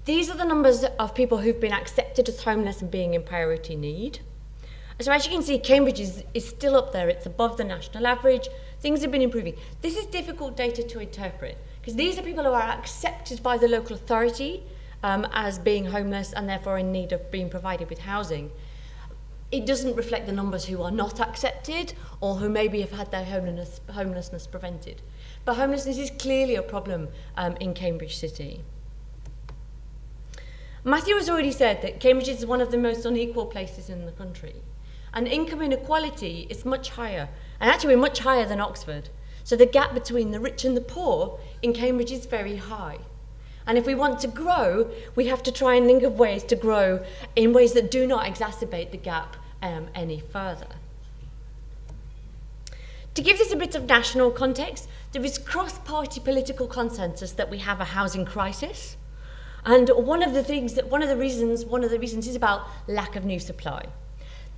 [0.05, 3.75] these are the numbers of people who've been accepted as homeless and being in priority
[3.75, 4.21] need.
[5.01, 7.09] So as you can see, Cambridge is, is still up there.
[7.09, 8.47] It's above the national average.
[8.79, 9.55] Things have been improving.
[9.81, 13.67] This is difficult data to interpret because these are people who are accepted by the
[13.67, 14.63] local authority
[15.03, 18.51] um, as being homeless and therefore in need of being provided with housing.
[19.51, 23.25] It doesn't reflect the numbers who are not accepted or who maybe have had their
[23.25, 25.01] homelessness, homelessness prevented.
[25.43, 28.61] But homelessness is clearly a problem um, in Cambridge City.
[30.83, 34.11] Matthew has already said that Cambridge is one of the most unequal places in the
[34.11, 34.55] country.
[35.15, 39.09] And income inequality is much higher, and actually much higher than Oxford.
[39.45, 42.97] So the gap between the rich and the poor in Cambridge is very high.
[43.65, 46.55] And if we want to grow, we have to try and think of ways to
[46.55, 47.03] grow
[47.35, 50.67] in ways that do not exacerbate the gap um, any further.
[53.15, 57.59] To give this a bit of national context, there is cross-party political consensus that we
[57.59, 58.97] have a housing crisis.
[59.63, 62.35] And one of the things that one of the reasons one of the reasons is
[62.35, 63.85] about lack of new supply.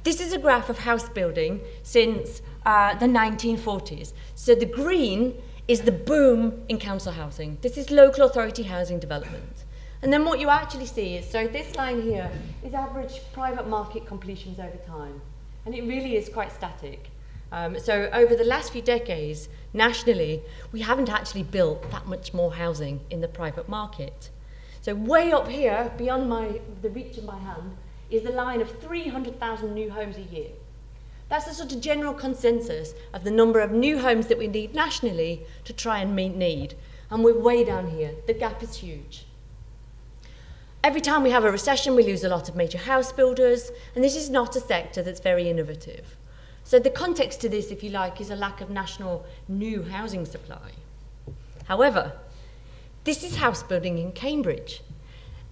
[0.03, 4.13] This is a graph of house building since uh, the 1940s.
[4.35, 5.35] So the green
[5.67, 7.57] is the boom in council housing.
[7.61, 9.65] This is local authority housing development.
[10.01, 12.29] And then what you actually see is, so this line here
[12.63, 15.21] is average private market completions over time.
[15.65, 17.09] And it really is quite static.
[17.51, 22.53] Um, so over the last few decades, nationally, we haven't actually built that much more
[22.53, 24.29] housing in the private market.
[24.81, 27.75] So way up here, beyond my, the reach of my hand,
[28.09, 30.49] is the line of 300,000 new homes a year.
[31.29, 34.73] That's the sort of general consensus of the number of new homes that we need
[34.73, 36.75] nationally to try and meet need.
[37.09, 38.11] And we're way down here.
[38.27, 39.25] The gap is huge.
[40.83, 44.03] Every time we have a recession, we lose a lot of major house builders, and
[44.03, 46.15] this is not a sector that's very innovative.
[46.63, 50.25] So the context to this, if you like, is a lack of national new housing
[50.25, 50.71] supply.
[51.65, 52.13] However,
[53.03, 54.81] this is house building in Cambridge.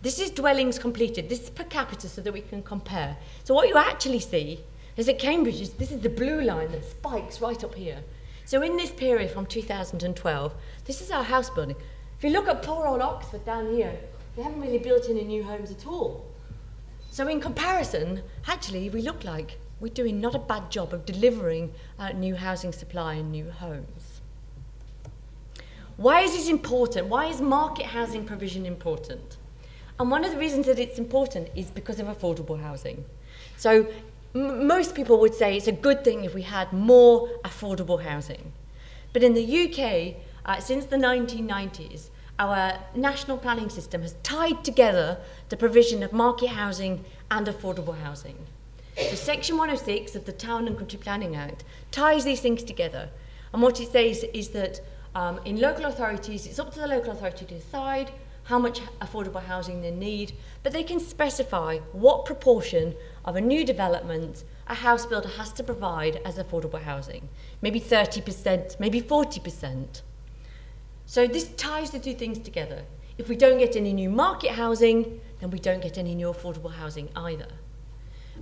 [0.05, 1.29] This is dwellings completed.
[1.29, 3.17] This is per capita so that we can compare.
[3.43, 4.59] So what you actually see
[4.97, 7.97] is that Cambridge, is, this is the blue line that spikes right up here.
[8.45, 10.53] So in this period from 2012,
[10.85, 11.75] this is our house building.
[12.19, 13.97] If you look at poor old Oxford down here,
[14.35, 16.23] they haven't really built any new homes at all.
[17.09, 21.73] So in comparison, actually, we look like we're doing not a bad job of delivering
[21.97, 24.21] uh, new housing supply and new homes.
[25.97, 27.07] Why is this important?
[27.07, 29.37] Why is market housing provision important?
[29.99, 33.05] And one of the reasons that it's important is because of affordable housing.
[33.57, 33.87] So
[34.33, 38.51] m- most people would say it's a good thing if we had more affordable housing.
[39.13, 45.17] But in the UK, uh, since the 1990s, our national planning system has tied together
[45.47, 48.37] the provision of market housing and affordable housing.
[48.97, 53.09] So Section 106 of the Town and Country Planning Act ties these things together.
[53.53, 54.81] And what it says is that
[55.15, 58.11] um, in local authorities, it's up to the local authority to decide
[58.45, 63.65] how much affordable housing they need, but they can specify what proportion of a new
[63.65, 67.27] development a house builder has to provide as affordable housing.
[67.61, 70.01] Maybe 30%, maybe 40%.
[71.05, 72.83] So this ties the two things together.
[73.17, 76.73] If we don't get any new market housing, then we don't get any new affordable
[76.73, 77.47] housing either.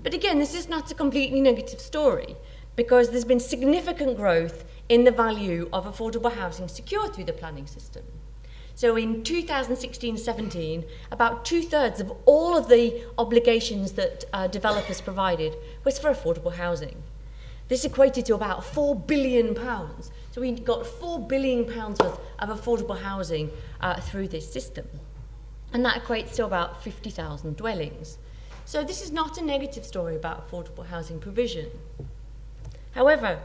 [0.01, 2.35] But again, this is not a completely negative story
[2.75, 7.67] because there's been significant growth in the value of affordable housing secured through the planning
[7.67, 8.03] system.
[8.75, 15.99] So in 2016-17, about two-thirds of all of the obligations that uh, developers provided was
[15.99, 17.03] for affordable housing.
[17.67, 20.11] This equated to about four billion pounds.
[20.31, 24.87] So we got four billion pounds worth of affordable housing uh, through this system.
[25.71, 28.17] And that equates to about 50,000 dwellings.
[28.65, 31.69] So this is not a negative story about affordable housing provision.
[32.91, 33.39] However,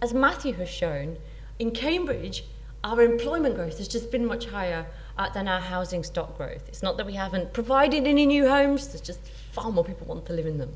[0.00, 1.18] as Matthew has shown,
[1.58, 2.44] in Cambridge,
[2.84, 4.86] our employment growth has just been much higher
[5.18, 6.68] uh, than our housing stock growth.
[6.68, 9.20] It's not that we haven't provided any new homes, there's just
[9.52, 10.74] far more people want to live in them.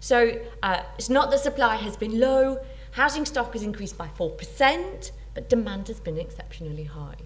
[0.00, 2.58] So uh, it's not that supply has been low,
[2.90, 7.16] housing stock has increased by 4%, but demand has been exceptionally high.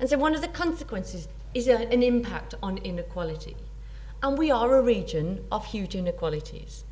[0.00, 3.56] And so one of the consequences is a, an impact on inequality.
[4.22, 6.84] And we are a region of huge inequalities.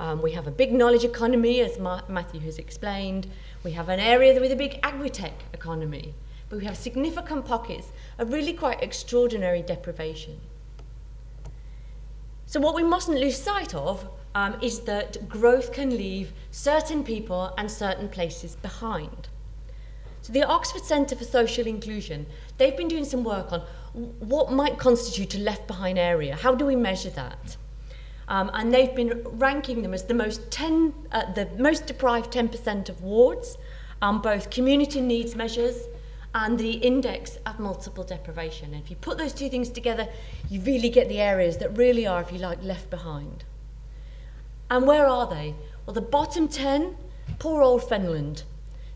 [0.00, 3.28] Um, we have a big knowledge economy, as Ma- Matthew has explained.
[3.64, 6.14] We have an area with a big agri-tech economy.
[6.48, 10.38] But we have significant pockets of really quite extraordinary deprivation.
[12.44, 17.54] So what we mustn't lose sight of um, is that growth can leave certain people
[17.56, 19.28] and certain places behind.
[20.20, 22.26] So the Oxford Centre for Social Inclusion,
[22.58, 23.62] they've been doing some work on
[24.20, 26.36] what might constitute a left behind area.
[26.36, 27.56] How do we measure that?
[28.28, 32.88] Um, and they've been ranking them as the most 10, uh, the most deprived 10%
[32.88, 33.58] of wards,
[34.00, 35.76] um, both community needs measures
[36.34, 38.72] and the index of multiple deprivation.
[38.72, 40.08] And if you put those two things together,
[40.48, 43.44] you really get the areas that really are, if you like, left behind.
[44.70, 45.54] And where are they?
[45.84, 46.96] Well, the bottom 10,
[47.38, 48.44] poor old Fenland.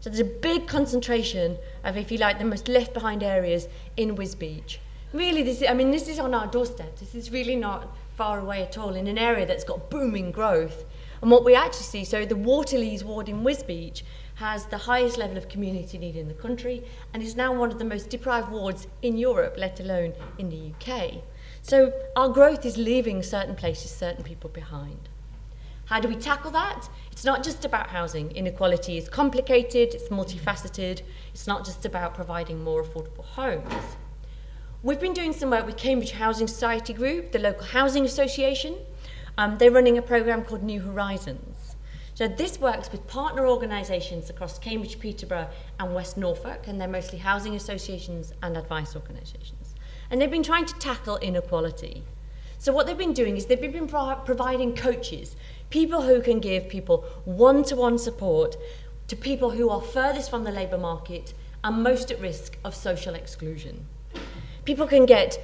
[0.01, 4.17] So there's a big concentration of, if you like, the most left behind areas in
[4.17, 4.79] Wisbech.
[5.13, 6.99] Really, this is, I mean, this is on our doorstep.
[6.99, 10.85] This is really not far away at all in an area that's got booming growth.
[11.23, 14.03] And what we actually see, so the Waterlees ward in Wisbech
[14.37, 17.79] has the highest level of community need in the country and is now one of
[17.79, 21.23] the most deprived wards in Europe, let alone in the UK.
[21.63, 25.09] So our growth is leaving certain places, certain people behind.
[25.87, 26.89] How do we tackle that?
[27.13, 28.31] It's not just about housing.
[28.33, 31.03] Inequality is complicated, it's multifaceted,
[31.33, 33.97] it's not just about providing more affordable homes.
[34.87, 38.77] We've been doing some work with Cambridge Housing Society Group, the local housing association.
[39.37, 41.75] Um, they're running a programme called New Horizons.
[42.15, 45.49] So this works with partner organisations across Cambridge, Peterborough
[45.81, 49.75] and West Norfolk, and they're mostly housing associations and advice organisations.
[50.09, 52.05] And they've been trying to tackle inequality.
[52.59, 55.35] So what they've been doing is they've been pro- providing coaches,
[55.69, 58.55] people who can give people one-to-one support
[59.09, 63.17] to people who are furthest from the labour market and most at risk of social
[63.17, 63.89] exclusion
[64.67, 65.39] people can get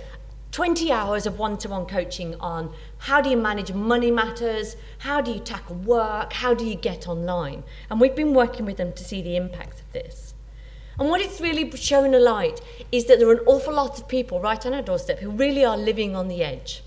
[0.51, 5.21] 20 hours of one to one coaching on how do you manage money matters, how
[5.23, 7.65] do you tackle work, how do you get online.
[7.89, 10.35] And we've been working with them to see the impacts of this.
[10.99, 14.09] And what it's really shown a light is that there are an awful lot of
[14.09, 16.83] people right on our doorstep who really are living on the edge.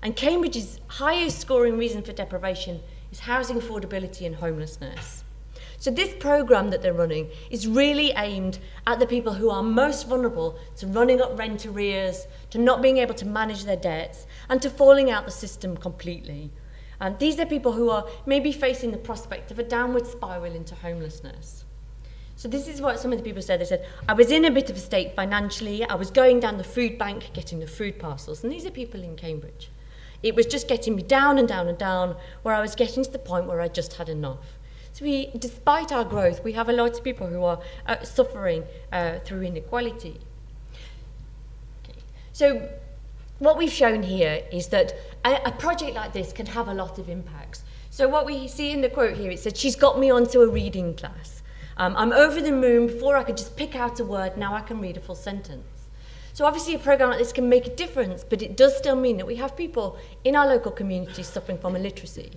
[0.00, 2.80] And Cambridge's highest scoring reason for deprivation
[3.12, 5.23] is housing affordability and homelessness.
[5.84, 10.08] So this program that they're running is really aimed at the people who are most
[10.08, 14.62] vulnerable to running up rent arrears, to not being able to manage their debts, and
[14.62, 16.50] to falling out the system completely.
[17.02, 20.74] And these are people who are maybe facing the prospect of a downward spiral into
[20.74, 21.66] homelessness.
[22.36, 23.60] So this is what some of the people said.
[23.60, 25.84] They said, I was in a bit of a state financially.
[25.84, 28.42] I was going down the food bank getting the food parcels.
[28.42, 29.68] And these are people in Cambridge.
[30.22, 33.10] It was just getting me down and down and down where I was getting to
[33.10, 34.56] the point where I just had enough.
[34.94, 38.62] So we, despite our growth, we have a lot of people who are uh, suffering
[38.92, 40.20] uh, through inequality.
[41.82, 41.98] Okay.
[42.32, 42.68] So
[43.40, 47.00] what we've shown here is that a, a project like this can have a lot
[47.00, 47.64] of impacts.
[47.90, 50.46] So what we see in the quote here, it said, she's got me onto a
[50.46, 51.42] reading class.
[51.76, 52.86] Um, I'm over the moon.
[52.86, 55.88] Before I could just pick out a word, now I can read a full sentence.
[56.34, 59.16] So obviously a program like this can make a difference, but it does still mean
[59.16, 62.30] that we have people in our local communities suffering from illiteracy.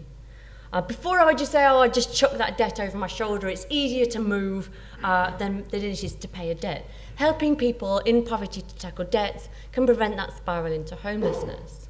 [0.74, 3.48] Uh, before I would just say, oh, I just chuck that debt over my shoulder.
[3.48, 4.70] It's easier to move
[5.04, 6.90] uh, than, than it is to pay a debt.
[7.16, 11.90] Helping people in poverty to tackle debts can prevent that spiral into homelessness.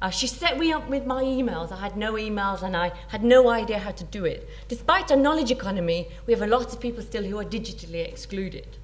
[0.00, 1.72] Uh, she set me up with my emails.
[1.72, 4.48] I had no emails and I had no idea how to do it.
[4.68, 8.78] Despite our knowledge economy, we have a lot of people still who are digitally excluded.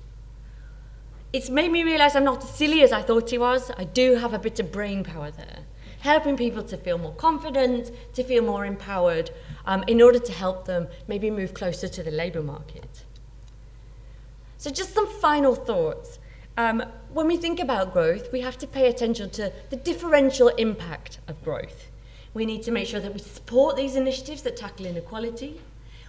[1.32, 3.70] It's made me realise I'm not as silly as I thought he was.
[3.78, 5.64] I do have a bit of brain power there
[6.00, 9.30] helping people to feel more confident, to feel more empowered,
[9.66, 13.04] um, in order to help them maybe move closer to the labour market.
[14.58, 16.18] So, just some final thoughts.
[16.56, 16.82] Um,
[17.12, 21.42] when we think about growth, we have to pay attention to the differential impact of
[21.44, 21.90] growth.
[22.32, 25.60] We need to make sure that we support these initiatives that tackle inequality.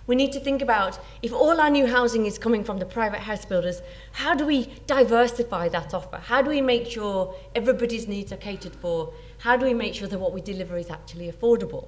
[0.08, 3.20] We need to think about if all our new housing is coming from the private
[3.20, 3.82] house builders,
[4.14, 6.18] how do we diversify that offer?
[6.18, 9.14] How do we make sure everybody's needs are catered for
[9.48, 11.88] how do we make sure that what we deliver is actually affordable?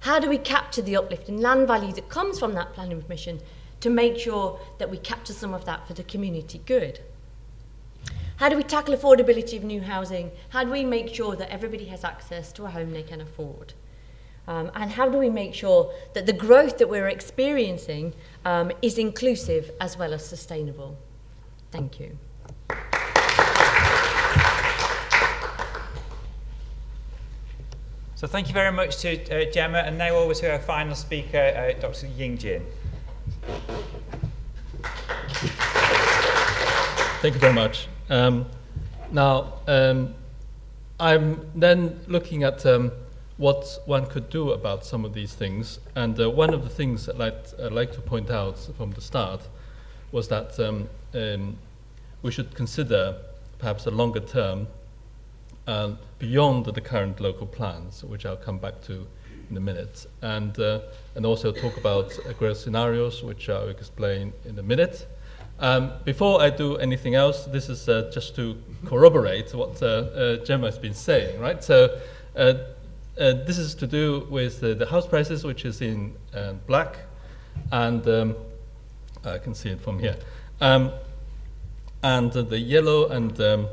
[0.00, 3.40] How do we capture the uplift in land value that comes from that planning permission
[3.80, 7.00] to make sure that we capture some of that for the community good?
[8.36, 10.30] How do we tackle affordability of new housing?
[10.50, 13.72] How do we make sure that everybody has access to a home they can afford?
[14.46, 18.12] Um, and how do we make sure that the growth that we're experiencing
[18.44, 20.98] um, is inclusive as well as sustainable?
[21.70, 22.18] Thank you.
[28.16, 31.36] So thank you very much to uh, Gemma, and now over to our final speaker,
[31.36, 32.06] uh, Dr.
[32.06, 32.64] Ying Jin.
[37.20, 37.88] Thank you very much.
[38.08, 38.46] Um,
[39.10, 40.14] now, um,
[41.00, 42.92] I'm then looking at um,
[43.36, 47.06] what one could do about some of these things, and uh, one of the things
[47.06, 49.40] that I'd, I'd, like to point out from the start
[50.12, 51.56] was that um, um,
[52.22, 53.16] we should consider
[53.58, 54.68] perhaps a longer term
[55.66, 59.06] um, beyond the current local plans, which I'll come back to
[59.50, 60.80] in a minute, and, uh,
[61.14, 65.06] and also talk about uh, growth scenarios, which I'll explain in a minute.
[65.60, 68.56] Um, before I do anything else, this is uh, just to
[68.86, 71.62] corroborate what uh, uh, Gemma has been saying, right?
[71.62, 72.00] So
[72.36, 72.54] uh,
[73.16, 76.16] this is to do with the house prices, which is in
[76.66, 76.96] black,
[77.70, 78.36] and um,
[79.24, 80.16] I can see it from here.
[80.60, 80.90] Um,
[82.02, 83.68] and the yellow and um,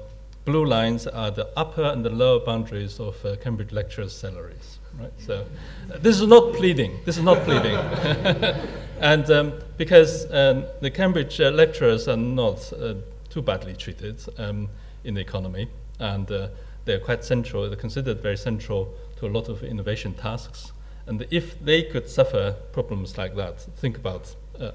[0.46, 4.80] blue lines are the upper and the lower boundaries of uh, Cambridge lecturers' salaries.
[5.00, 5.14] Right?
[5.18, 5.46] So
[5.92, 7.00] uh, this is not pleading.
[7.06, 7.76] This is not pleading.
[9.00, 12.96] and um, because um, the Cambridge uh, lecturers are not uh,
[13.30, 14.70] too badly treated um,
[15.04, 15.70] in the economy,
[16.00, 16.50] and uh,
[16.86, 20.72] they're quite central, they're considered very central to a lot of innovation tasks.
[21.06, 24.72] And if they could suffer problems like that, think about uh,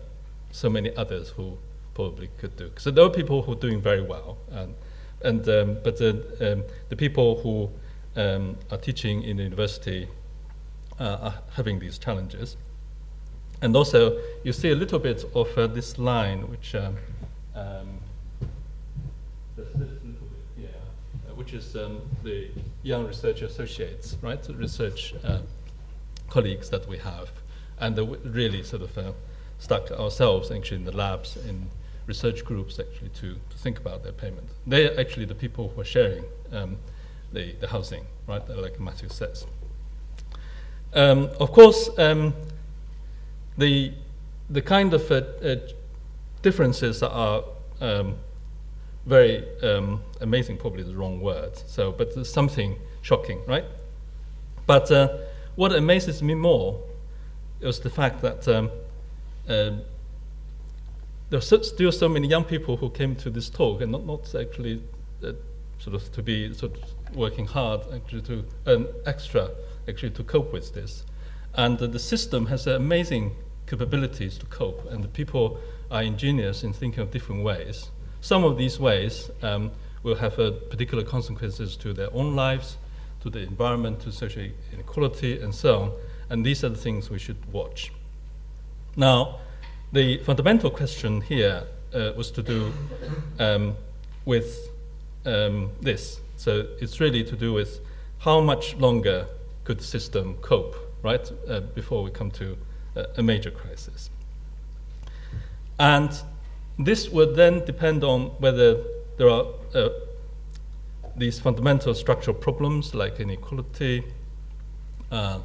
[0.51, 1.59] so many others who
[1.95, 2.71] probably could do.
[2.79, 4.39] So there are people who are doing very well.
[4.51, 4.75] And,
[5.23, 7.71] and um, but the, um, the people who
[8.21, 10.09] um, are teaching in the university
[10.99, 12.57] uh, are having these challenges.
[13.62, 16.97] And also, you see a little bit of uh, this line, which um,
[17.55, 18.01] um,
[19.59, 19.62] uh,
[21.35, 22.49] which is um, the
[22.83, 24.43] young research associates, right?
[24.43, 25.39] The research uh,
[26.29, 27.31] colleagues that we have,
[27.79, 29.12] and really sort of uh,
[29.59, 31.71] stuck ourselves actually in the labs in
[32.07, 34.49] research groups actually to, to think about their payment.
[34.67, 36.79] They're actually the people who are sharing um,
[37.33, 39.47] the, the housing, right, like Matthew says.
[40.95, 42.33] Um, of course, um,
[43.59, 43.93] the,
[44.49, 45.57] the kind of uh, uh,
[46.43, 47.45] differences are
[47.81, 48.17] um,
[49.05, 53.65] very um, amazing, probably the wrong word, so, but something shocking, right?
[54.67, 55.19] But uh,
[55.55, 56.81] what amazes me more
[57.61, 58.71] is the fact that um,
[59.49, 59.71] uh,
[61.31, 64.35] there are still so many young people who came to this talk and not, not
[64.35, 64.83] actually
[65.24, 65.33] uh,
[65.79, 69.51] sort of to be sort of working hard actually to earn extra
[69.89, 71.05] actually to cope with this.
[71.55, 73.35] And uh, the system has amazing
[73.66, 75.59] capabilities to cope, and the people
[75.91, 77.91] are ingenious in thinking of different ways.
[78.20, 79.70] Some of these ways um,
[80.03, 82.77] will have uh, particular consequences to their own lives,
[83.22, 85.93] to the environment, to social inequality, and so on.
[86.29, 87.93] And these are the things we should watch.
[88.97, 89.41] Now,
[89.97, 91.62] the fundamental question here
[91.94, 92.70] uh, was to do
[93.38, 93.74] um,
[94.26, 94.68] with
[95.24, 96.20] um, this.
[96.36, 97.80] So it's really to do with
[98.18, 99.26] how much longer
[99.64, 102.57] could the system cope, right, uh, before we come to
[103.16, 104.11] a major crisis.
[105.78, 106.11] And
[106.78, 108.78] this would then depend on whether
[109.16, 109.88] there are uh,
[111.16, 114.03] these fundamental structural problems like inequality,
[115.11, 115.38] uh,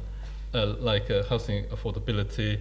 [0.54, 2.60] uh, like housing affordability,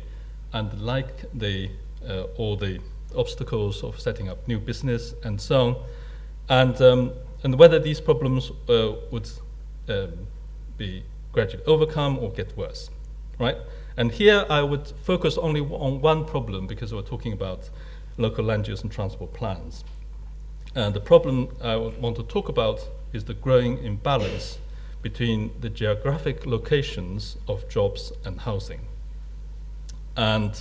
[0.54, 1.70] and like the
[2.08, 2.80] uh, all the
[3.16, 5.76] obstacles of setting up new business and so on,
[6.50, 9.30] and, um, and whether these problems uh, would
[9.90, 10.28] um,
[10.78, 12.90] be gradually overcome or get worse,
[13.40, 13.58] right?
[13.98, 17.70] And here I would focus only on one problem because we're talking about
[18.18, 19.84] local land use and transport plans.
[20.76, 24.60] And the problem I want to talk about is the growing imbalance
[25.02, 28.82] between the geographic locations of jobs and housing.
[30.22, 30.56] And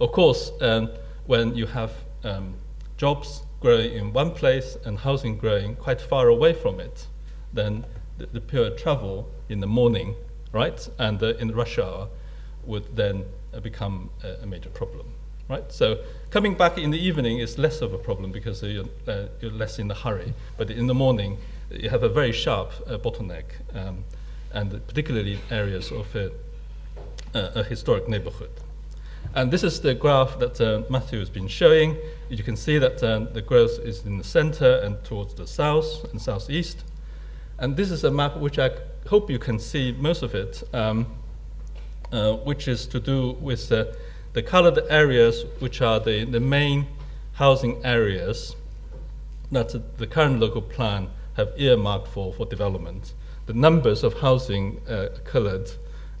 [0.00, 0.88] of course, um,
[1.26, 1.92] when you have
[2.24, 2.54] um,
[2.96, 7.06] jobs growing in one place and housing growing quite far away from it,
[7.52, 7.84] then
[8.16, 10.14] the, the pure travel in the morning,
[10.52, 12.08] right, and uh, in the rush hour
[12.64, 15.06] would then uh, become a, a, major problem,
[15.50, 15.70] right?
[15.70, 15.98] So
[16.30, 19.78] coming back in the evening is less of a problem because you're, uh, you're, less
[19.78, 21.36] in a hurry, but in the morning
[21.70, 23.44] you have a very sharp uh, bottleneck,
[23.74, 24.04] um,
[24.52, 26.30] and particularly in areas of a,
[27.34, 28.63] a historic neighborhood.
[29.34, 31.96] And this is the graph that uh, Matthew has been showing.
[32.28, 36.06] You can see that uh, the growth is in the center and towards the south
[36.12, 36.84] and southeast.
[37.58, 38.70] And this is a map which I
[39.08, 41.06] hope you can see most of it, um,
[42.12, 46.86] uh, which is to do with the colored areas, which are the, the main
[47.32, 48.54] housing areas
[49.50, 53.14] that the current local plan have earmarked for, for development.
[53.46, 55.70] The numbers of housing uh, colored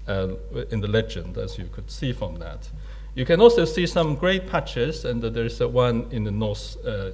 [0.08, 0.28] uh,
[0.70, 2.68] in the legend, as you could see from that.
[3.14, 7.12] You can also see some grey patches, and there is one in the north, uh,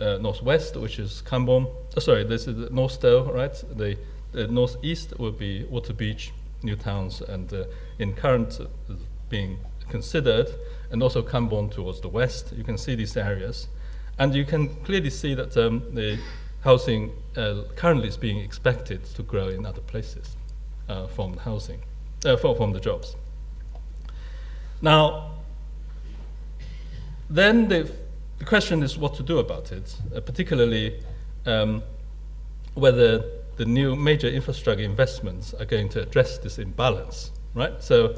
[0.00, 1.66] uh, northwest, which is Cambourne.
[1.96, 3.64] Oh, sorry, this is north Northstowe, right?
[3.76, 3.98] The,
[4.30, 6.30] the northeast would be Waterbeach,
[6.62, 7.64] Newtowns, and uh,
[7.98, 8.94] in current uh,
[9.28, 9.58] being
[9.88, 10.48] considered,
[10.92, 12.52] and also Cambourne towards the west.
[12.56, 13.66] You can see these areas.
[14.18, 16.16] And you can clearly see that um, the
[16.62, 20.36] housing uh, currently is being expected to grow in other places
[20.88, 21.82] uh, from housing,
[22.24, 23.16] uh, from the jobs.
[24.82, 25.30] Now,
[27.30, 27.90] then the,
[28.38, 31.00] the question is what to do about it, uh, particularly
[31.46, 31.82] um,
[32.74, 33.24] whether
[33.56, 37.82] the new major infrastructure investments are going to address this imbalance, right?
[37.82, 38.16] So,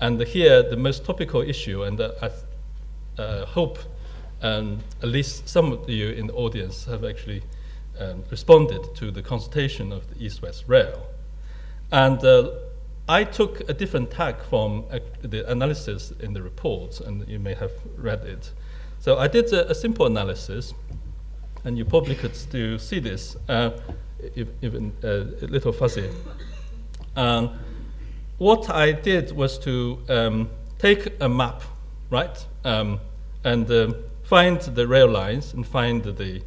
[0.00, 3.78] and here the most topical issue, and uh, I uh, hope
[4.42, 7.42] um, at least some of you in the audience have actually
[7.98, 11.06] um, responded to the consultation of the East-West Rail,
[11.92, 12.50] and uh,
[13.12, 17.52] I took a different tack from uh, the analysis in the report, and you may
[17.52, 18.52] have read it.
[19.00, 20.72] So I did a, a simple analysis,
[21.64, 23.72] and you probably could still see this, uh,
[24.62, 25.08] even uh,
[25.44, 26.08] a little fuzzy.
[27.14, 27.58] Um,
[28.38, 30.48] what I did was to um,
[30.78, 31.60] take a map,
[32.08, 32.98] right, um,
[33.44, 33.92] and uh,
[34.22, 36.40] find the rail lines and find the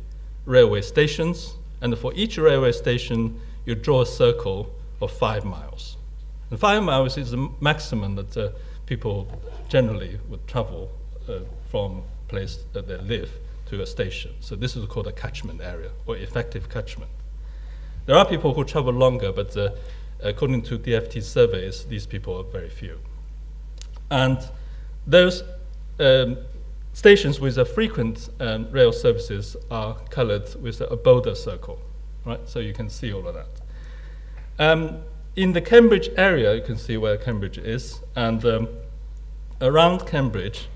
[0.46, 5.98] railway stations, and for each railway station, you draw a circle of five miles.
[6.50, 8.50] And five miles is the maximum that uh,
[8.86, 9.28] people
[9.68, 10.92] generally would travel
[11.28, 11.40] uh,
[11.70, 13.32] from place that they live
[13.68, 14.32] to a station.
[14.40, 17.10] So this is called a catchment area or effective catchment.
[18.06, 19.72] There are people who travel longer, but uh,
[20.22, 23.00] according to DFT surveys, these people are very few.
[24.12, 24.38] And
[25.08, 25.44] those
[26.00, 26.38] um,
[26.94, 31.80] stations with a frequent um, rail services are colored with a bolder circle,
[32.26, 32.40] right?
[32.48, 33.48] So you can see all of that.
[34.60, 35.02] Um,
[35.36, 38.70] in the Cambridge area, you can see where Cambridge is, and um,
[39.62, 40.68] around Cambridge,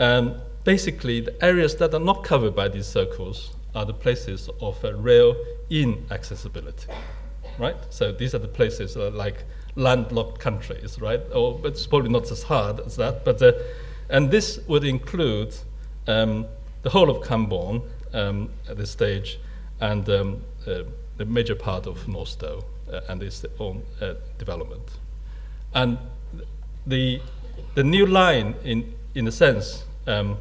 [0.00, 4.84] um, basically the areas that are not covered by these circles are the places of
[4.84, 5.36] uh, rail
[5.70, 6.88] inaccessibility,
[7.58, 7.76] right?
[7.90, 9.44] So these are the places like
[9.76, 11.20] landlocked countries, right?
[11.32, 13.52] Or it's probably not as hard as that, but uh,
[14.10, 15.54] and this would include
[16.08, 16.46] um,
[16.82, 17.82] the whole of Cambourne
[18.12, 19.38] um, at this stage
[19.80, 20.82] and um, uh,
[21.16, 22.73] the major part of Northstowe uh,
[23.08, 24.90] and its own uh, development.
[25.74, 25.98] And
[26.86, 27.20] the,
[27.74, 30.38] the new line, in, in a sense, um,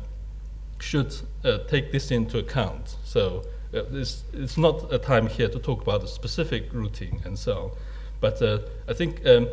[0.79, 2.97] should uh, take this into account.
[3.03, 7.57] So it's, it's not a time here to talk about the specific routing and so
[7.57, 7.71] on.
[8.19, 9.47] But uh, I think um,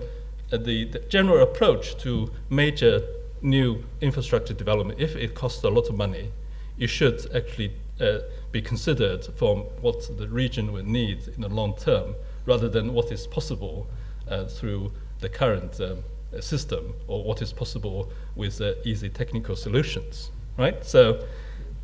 [0.53, 3.03] uh, the, the, general approach to major
[3.43, 6.31] new infrastructure development, if it costs a lot of money,
[6.77, 8.19] you should actually uh,
[8.53, 12.15] be considered from what the region will need in the long term
[12.47, 13.87] rather than what is possible
[14.29, 16.03] uh, through the current um,
[16.41, 20.85] system or what is possible with uh, easy technical solutions, right?
[20.85, 21.25] So,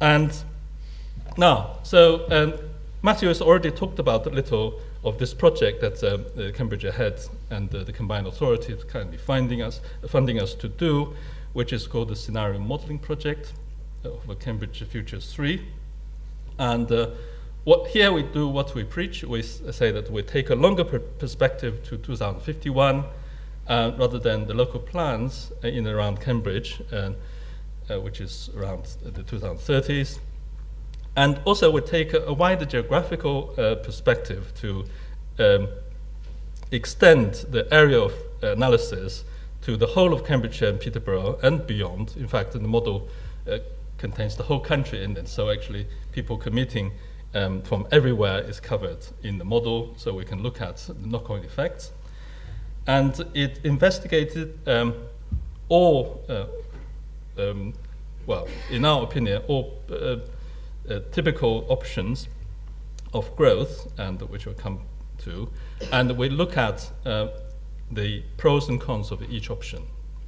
[0.01, 0.33] and
[1.37, 2.55] now, so um,
[3.03, 7.71] Matthew has already talked about a little of this project that um, Cambridge Ahead and
[7.71, 11.15] the combined authority is currently funding us, funding us to do,
[11.53, 13.53] which is called the Scenario Modeling Project
[14.05, 15.65] of Cambridge Futures 3.
[16.59, 17.11] And uh,
[17.67, 19.25] what, here we do what we preach.
[19.25, 23.05] We say that we take a longer per perspective to 2051
[23.67, 27.11] uh, rather than the local plans in around Cambridge, uh,
[28.01, 30.21] which is around the 2030s.
[31.17, 34.85] And also, we take a, a wider geographical uh, perspective to
[35.41, 35.69] um,
[36.71, 39.25] extend the area of analysis
[39.63, 42.15] to the whole of Cambridgeshire and Peterborough and beyond.
[42.17, 43.09] In fact, the model
[43.51, 43.59] uh,
[43.99, 46.93] contains the whole country in it, so actually, people commuting
[47.35, 51.31] um, from everywhere is covered in the model, so we can look at the knock
[51.31, 51.93] on effects.
[52.87, 54.95] And it investigated um,
[55.69, 56.47] all, uh,
[57.39, 57.75] um,
[58.27, 60.19] well, in our opinion, all uh,
[60.89, 62.29] uh, typical options
[63.13, 64.83] of growth, and which we'll come
[65.19, 65.51] to,
[65.93, 67.29] and we look at uh,
[67.91, 69.83] the pros and cons of each option.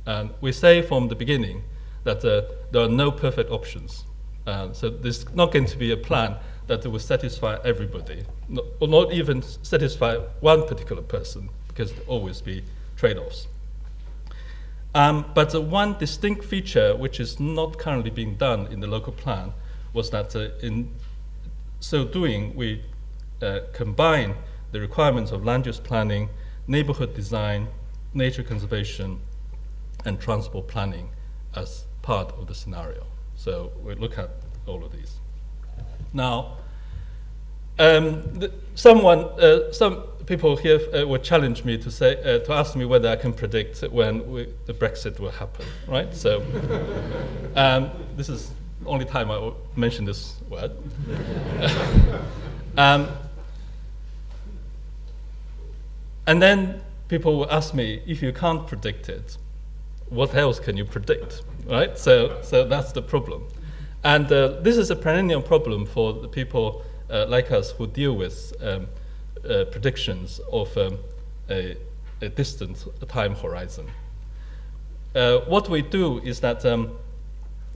[0.07, 1.63] And we say from the beginning
[2.05, 4.05] that uh, there are no perfect options.
[4.47, 6.37] Uh, so there's not going to be a plan
[6.69, 12.05] that it will satisfy everybody, not, or not even satisfy one particular person, because there
[12.07, 12.63] always be
[12.97, 13.49] trade-offs.
[14.95, 19.13] Um, but the one distinct feature which is not currently being done in the local
[19.13, 19.53] plan
[19.93, 20.91] was that uh, in
[21.81, 22.83] so doing, we
[23.41, 24.35] uh, combine
[24.73, 26.29] the requirements of land use planning,
[26.67, 27.69] neighborhood design,
[28.15, 29.21] nature conservation,
[30.05, 31.11] and transport planning
[31.55, 33.07] as part of the scenario.
[33.37, 34.31] So we look at
[34.67, 35.18] all of these.
[36.13, 36.57] Now,
[37.79, 42.77] um, someone, uh, some people here uh, would challenge me to say, uh, to ask
[42.77, 46.15] me whether I can predict when we, the Brexit will happen, right?
[46.15, 46.43] So,
[47.57, 48.51] um, this is
[48.87, 50.73] only time I mention this word.
[52.77, 53.09] um,
[56.27, 59.39] and then people will ask me, if you can't predict it,
[60.11, 61.99] what else can you predict, right?
[61.99, 63.49] So, so that's the problem.
[64.09, 68.15] And uh, this is a perennial problem for the people uh, like us who deal
[68.15, 68.87] with um,
[69.45, 70.97] uh, predictions of um,
[71.51, 71.77] a,
[72.23, 73.87] a, distant time horizon.
[75.15, 76.97] Uh, what we do is that um,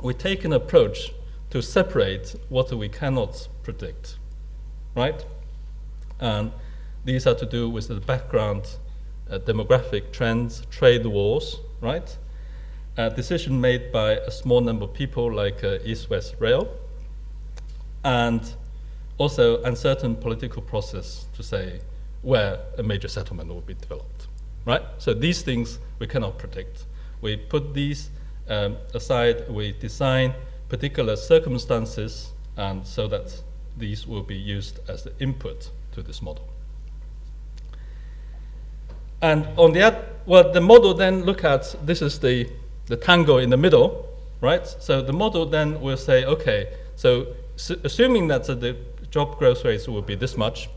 [0.02, 1.12] we take an approach
[1.50, 4.16] to separate what we cannot predict,
[4.94, 5.22] right?
[6.18, 6.50] And
[7.04, 8.78] these are to do with the background
[9.30, 12.16] uh, demographic trends, trade wars, right?
[12.96, 16.68] A decision made by a small number of people like uh, East West Rail,
[18.04, 18.54] and
[19.18, 21.80] also uncertain political process to say
[22.22, 24.26] where a major settlement will be developed,
[24.64, 24.82] right?
[24.98, 26.84] So these things we cannot predict.
[27.20, 28.10] We put these
[28.48, 30.34] um, aside, we design
[30.68, 33.42] particular circumstances, and so that
[33.76, 36.48] these will be used as the input to this model.
[39.20, 42.50] And on the other, well, the model then look at this is the,
[42.92, 44.06] the tango in the middle,
[44.42, 44.66] right?
[44.66, 47.28] So the model then will say, okay, so
[47.84, 48.76] assuming that the
[49.10, 50.68] job growth rates will be this much,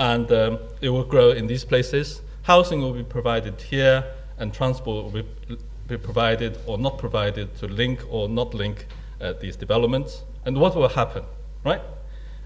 [0.00, 4.04] and um, it will grow in these places, housing will be provided here,
[4.38, 8.86] and transport will be, be provided or not provided to link or not link
[9.20, 10.24] uh, these developments.
[10.44, 11.22] And what will happen,
[11.64, 11.82] right?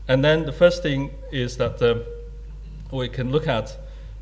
[0.06, 2.02] And then the first thing is that um,
[2.92, 3.74] we can look at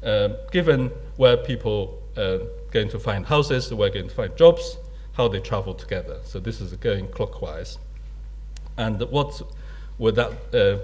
[0.05, 2.39] um, given where people uh,
[2.73, 4.79] going to find houses, where going to find jobs,
[5.13, 6.19] how they travel together.
[6.25, 7.79] So this is going clockwise.
[8.77, 9.43] And what
[9.99, 10.79] would that uh,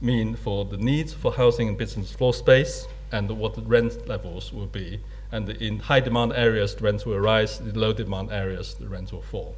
[0.00, 4.52] mean for the needs for housing and business floor space, and what the rent levels
[4.52, 5.00] will be?
[5.30, 7.60] And in high demand areas, the rents will rise.
[7.60, 9.54] In low demand areas, the rents will fall.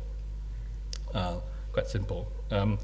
[1.14, 1.36] Uh,
[1.72, 2.30] quite simple.
[2.50, 2.78] Um,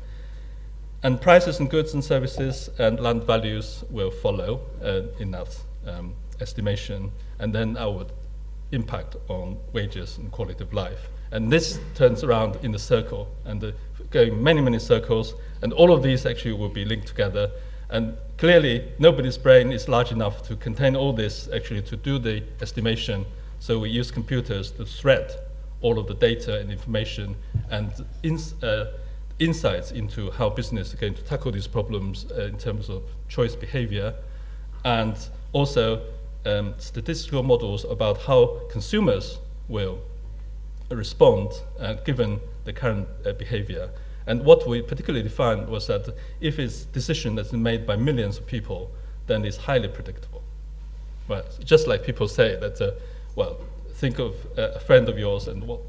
[1.02, 6.14] and prices and goods and services and land values will follow uh, in that um,
[6.40, 8.06] estimation, and then our
[8.72, 11.08] impact on wages and quality of life.
[11.30, 13.74] And this turns around in the circle, and the,
[14.10, 17.50] going many, many circles, and all of these actually will be linked together.
[17.90, 22.42] And clearly, nobody's brain is large enough to contain all this, actually, to do the
[22.60, 23.26] estimation.
[23.58, 25.32] So we use computers to thread
[25.80, 27.36] all of the data and information
[27.70, 27.92] and
[28.62, 28.84] uh,
[29.38, 33.54] insights into how business is going to tackle these problems uh, in terms of choice
[33.54, 34.14] behavior.
[34.84, 35.16] And
[35.52, 36.02] also
[36.46, 39.38] um, statistical models about how consumers
[39.68, 39.98] will
[40.90, 43.90] respond uh, given the current uh, behavior.
[44.26, 48.38] And what we particularly found was that if it's a decision that's made by millions
[48.38, 48.90] of people,
[49.26, 50.42] then it's highly predictable.
[51.28, 51.44] Right?
[51.64, 52.92] Just like people say that, uh,
[53.34, 53.58] well,
[53.94, 55.80] think of a friend of yours and what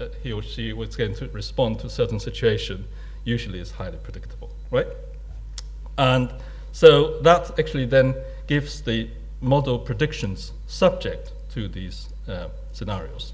[0.00, 2.84] uh, he or she was going to respond to a certain situation,
[3.24, 4.86] usually is highly predictable, right?
[5.98, 6.30] And
[6.72, 8.14] so that actually then
[8.46, 9.08] gives the
[9.46, 13.32] model predictions subject to these uh, scenarios.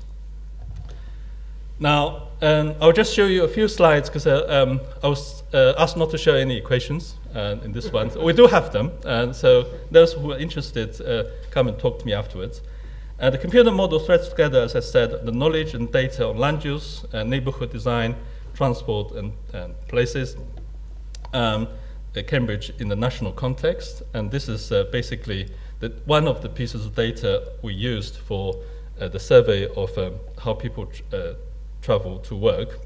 [1.80, 5.74] Now, um, I'll just show you a few slides because uh, um, I was uh,
[5.78, 8.10] asked not to show any equations uh, in this one.
[8.22, 12.06] we do have them, and so those who are interested uh, come and talk to
[12.06, 12.60] me afterwards.
[13.18, 16.64] Uh, the computer model threads together, as I said, the knowledge and data on land
[16.64, 18.16] use, neighborhood design,
[18.54, 20.36] transport, and, and places,
[21.32, 21.68] um,
[22.16, 25.48] uh, Cambridge in the national context, and this is uh, basically
[25.88, 28.54] one of the pieces of data we used for
[29.00, 31.32] uh, the survey of um, how people tr- uh,
[31.80, 32.78] travel to work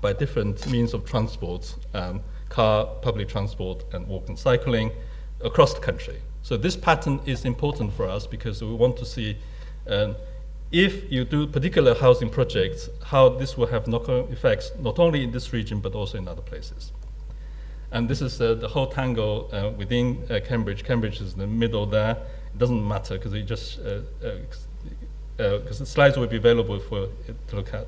[0.00, 4.90] by different means of transport um, car, public transport, and walking and cycling
[5.42, 6.20] across the country.
[6.42, 9.36] So, this pattern is important for us because we want to see
[9.86, 10.16] um,
[10.70, 15.22] if you do particular housing projects, how this will have knock on effects not only
[15.24, 16.92] in this region but also in other places.
[17.90, 20.84] And this is uh, the whole tangle uh, within uh, Cambridge.
[20.84, 22.18] Cambridge is in the middle there.
[22.52, 24.66] It doesn't matter because it just because
[25.38, 27.08] uh, uh, uh, the slides will be available for
[27.48, 27.86] to look at.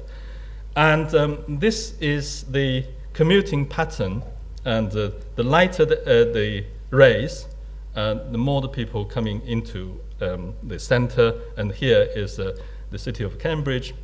[0.76, 4.22] And um, this is the commuting pattern,
[4.64, 5.96] and the lighter the,
[6.32, 7.46] the rays,
[7.94, 11.34] the more the people coming into um, the center.
[11.56, 13.94] And here is the city of Cambridge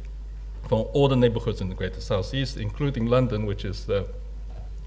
[0.68, 4.08] from all the neighborhoods in the greater southeast, including London, which is the,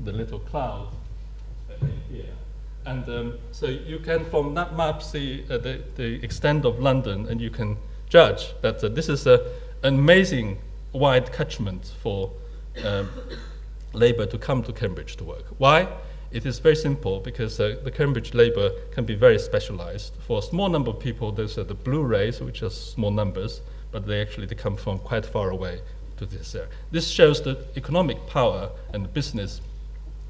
[0.03, 0.87] the little cloud
[2.11, 2.25] here.
[2.85, 7.27] And um, so you can, from that map, see uh, the, the extent of London,
[7.27, 7.77] and you can
[8.09, 9.45] judge that uh, this is a,
[9.83, 10.57] an amazing
[10.93, 12.31] wide catchment for
[12.83, 13.09] um,
[13.93, 15.45] labor to come to Cambridge to work.
[15.57, 15.87] Why?
[16.31, 20.13] It is very simple because uh, the Cambridge labor can be very specialized.
[20.27, 23.61] For a small number of people, there's uh, the blue rays, which are small numbers,
[23.91, 25.81] but they actually they come from quite far away
[26.17, 26.67] to this area.
[26.91, 29.61] This shows the economic power and business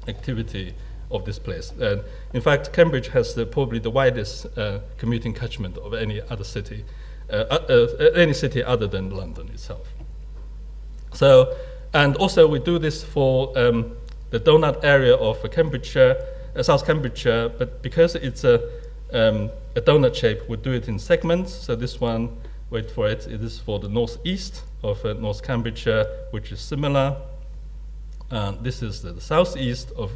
[0.08, 0.74] activity
[1.10, 1.72] of this place.
[1.80, 6.44] And in fact, Cambridge has the, probably the widest uh, commuting catchment of any other
[6.44, 6.84] city,
[7.30, 9.88] uh, uh, uh, any city other than London itself.
[11.12, 11.56] So,
[11.92, 13.96] and also we do this for um,
[14.30, 16.16] the donut area of Cambridgeshire,
[16.62, 18.62] South Cambridgeshire, but because it's a,
[19.12, 21.52] um, a donut shape, we do it in segments.
[21.52, 22.36] So this one
[22.70, 27.16] wait for it, it is for the northeast of uh, North Cambridgeshire, which is similar.
[28.30, 30.12] Uh, this is the, the, southeast of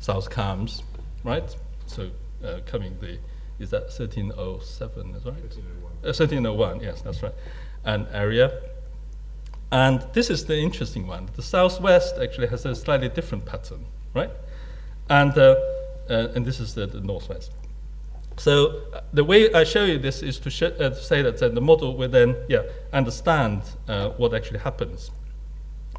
[0.00, 0.82] South Cambs,
[1.22, 1.54] right?
[1.86, 2.10] So
[2.44, 3.18] uh, coming the,
[3.58, 5.34] is that 1307, is right?
[5.34, 5.92] 1301.
[6.02, 7.34] 1301, yes, that's right.
[7.84, 8.60] An area.
[9.70, 11.28] And this is the interesting one.
[11.36, 14.30] The southwest actually has a slightly different pattern, right?
[15.08, 15.56] And, uh,
[16.10, 17.52] uh, and this is the, the northwest.
[18.36, 21.40] So uh, the way I show you this is to, sh- uh, to say that
[21.42, 25.10] uh, the model will then yeah, understand uh, what actually happens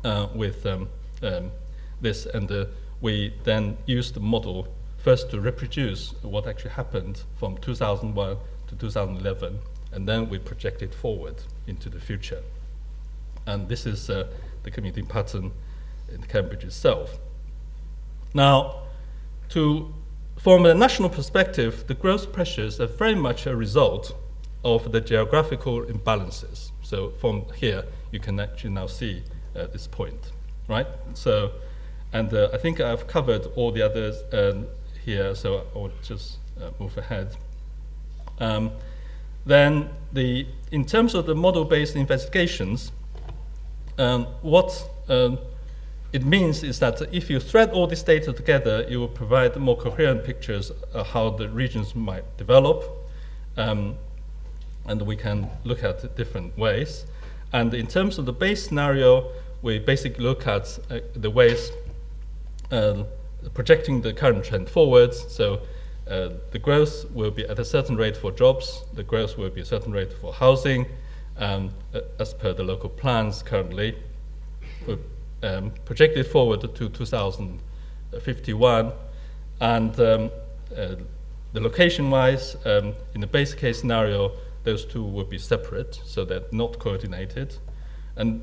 [0.04, 0.90] uh, with um,
[1.24, 1.52] um,
[2.02, 2.66] this, and uh,
[3.02, 4.68] we then use the model
[4.98, 9.60] first to reproduce what actually happened from 2001 to 2011,
[9.92, 11.36] and then we project it forward
[11.68, 12.42] into the future.
[13.46, 14.28] And this is the
[14.72, 15.52] commuting pattern
[16.14, 17.20] in Cambridge itself.
[18.34, 18.84] Now,
[19.50, 19.94] to
[20.44, 24.14] from a national perspective, the growth pressures are very much a result
[24.66, 26.72] of the geographical imbalances.
[26.82, 29.24] So from here, you can actually now see
[29.56, 30.33] uh, this point,
[30.68, 30.88] right?
[31.14, 31.52] So,
[32.12, 34.68] and uh, I think I've covered all the others um,
[35.04, 37.36] here, so I'll just uh, move ahead.
[38.40, 38.72] Um,
[39.46, 42.92] then, the, in terms of the model-based investigations,
[43.98, 45.38] um, what um,
[46.14, 49.76] it means is that if you thread all this data together, you will provide more
[49.76, 52.84] coherent pictures of how the regions might develop.
[53.58, 53.96] Um,
[54.86, 57.06] and we can look at different ways.
[57.52, 59.32] And in terms of the base scenario,
[59.64, 61.72] we basically look at uh, the ways
[62.72, 63.04] uh,
[63.56, 65.26] projecting the current trend forwards.
[65.34, 65.62] So
[66.08, 69.62] uh, the growth will be at a certain rate for jobs, the growth will be
[69.62, 70.86] a certain rate for housing,
[71.38, 71.72] um,
[72.20, 73.96] as per the local plans currently
[74.88, 74.98] we
[75.44, 78.92] um, projected forward to 2051,
[79.60, 80.32] and um,
[80.76, 80.96] uh,
[81.54, 84.32] the location-wise, um, in the base case scenario,
[84.64, 87.56] those two would be separate, so they're not coordinated,
[88.16, 88.42] and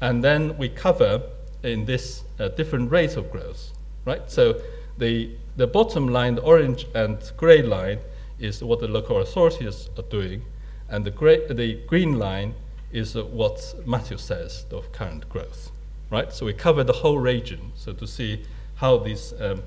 [0.00, 1.22] and then we cover
[1.62, 3.72] in this uh, different rates of growth,
[4.04, 4.30] right?
[4.30, 4.60] So
[4.96, 7.98] the the bottom line, the orange and gray line,
[8.38, 10.42] is what the local authorities are doing,
[10.88, 12.54] and the gray, the green line
[12.92, 15.70] is uh, what Matthew says of current growth
[16.10, 16.32] right?
[16.32, 18.42] So we cover the whole region, so to see
[18.76, 19.62] how these um,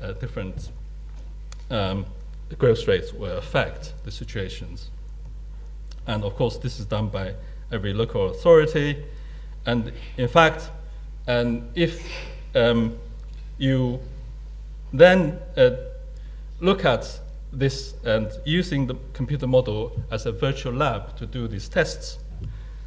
[0.00, 0.70] uh, different
[1.70, 2.06] um,
[2.58, 4.90] growth rates will affect the situations.
[6.06, 7.34] And of course, this is done by
[7.72, 9.04] every local authority.
[9.66, 10.70] And in fact,
[11.26, 12.06] and if
[12.54, 12.98] um,
[13.58, 14.00] you
[14.92, 15.70] then uh,
[16.60, 17.20] look at
[17.52, 22.18] this and using the computer model as a virtual lab to do these tests,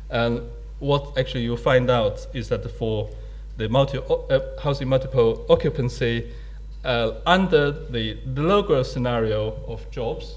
[0.10, 0.42] and
[0.80, 3.10] what actually you'll find out is that for
[3.58, 6.32] the multi, uh, housing multiple occupancy,
[6.86, 10.36] uh, under the, the low growth scenario of jobs,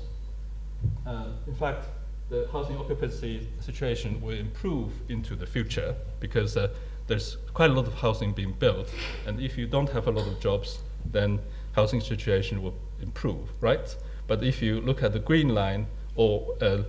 [1.06, 1.86] uh, in fact,
[2.30, 6.68] the housing occupancy situation will improve into the future because uh,
[7.08, 8.88] there's quite a lot of housing being built.
[9.26, 11.40] And if you don't have a lot of jobs, then
[11.72, 13.94] housing situation will improve, right?
[14.28, 16.82] But if you look at the green line or uh,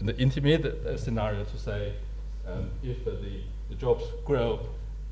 [0.00, 1.94] the intermediate uh, scenario to say
[2.46, 3.16] um, if the,
[3.70, 4.60] the jobs grow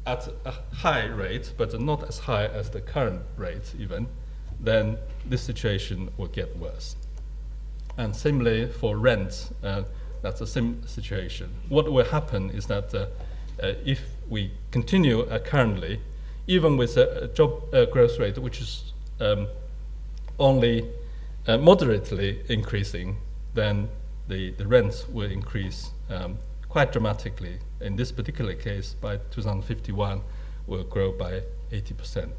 [0.05, 4.07] at a high rate, but not as high as the current rate even,
[4.61, 6.97] then this situation will get worse.
[7.99, 9.83] And similarly for rent, uh,
[10.23, 11.51] that's a same situation.
[11.69, 13.07] What will happen is that uh,
[13.63, 16.01] uh, if we continue uh, currently,
[16.47, 19.47] even with a, job uh, growth rate which is um,
[20.39, 20.89] only
[21.47, 23.17] moderately increasing,
[23.55, 23.89] then
[24.29, 26.39] the, the rents will increase um,
[26.69, 27.59] quite dramatically.
[27.81, 30.21] In this particular case, by 2051,
[30.67, 32.31] will grow by 80%.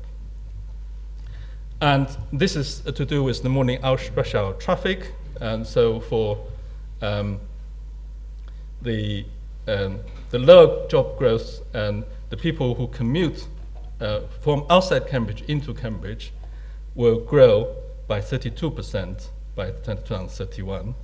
[1.82, 5.12] And this is to do with the morning rush hour traffic.
[5.42, 6.46] And so for
[7.02, 7.40] um,
[8.82, 9.26] the,
[9.68, 13.48] um, the lower job growth and the people who commute
[14.02, 16.34] uh, from outside Cambridge into Cambridge
[16.96, 17.76] will grow
[18.08, 20.96] by 32% by 2031.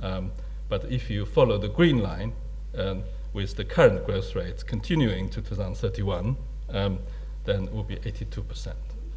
[0.00, 0.32] Um,
[0.68, 2.32] but if you follow the green line
[2.76, 6.36] um, with the current growth rates continuing to 2031,
[6.70, 6.98] um,
[7.44, 8.74] then it will be 82%.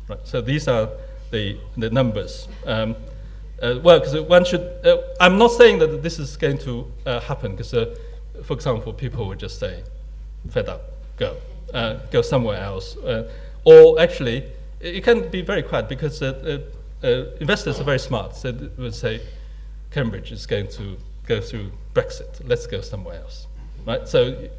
[0.08, 0.20] Right.
[0.24, 0.90] So these are
[1.32, 2.48] the, the numbers.
[2.66, 2.96] Um,
[3.62, 7.20] uh, well, because one should, uh, I'm not saying that this is going to uh,
[7.20, 7.96] happen, because, uh,
[8.44, 9.84] for example, people would just say,
[10.50, 11.38] fed up, go,
[11.74, 12.98] uh, go somewhere else.
[12.98, 13.32] Uh,
[13.64, 14.46] or actually,
[14.80, 16.22] it can be very quiet because
[17.04, 18.36] investors are very smart.
[18.36, 19.22] So they would say,
[19.92, 20.98] Cambridge is going to
[21.28, 23.46] go through Brexit, let's go somewhere else.
[23.86, 24.08] Right?
[24.08, 24.50] So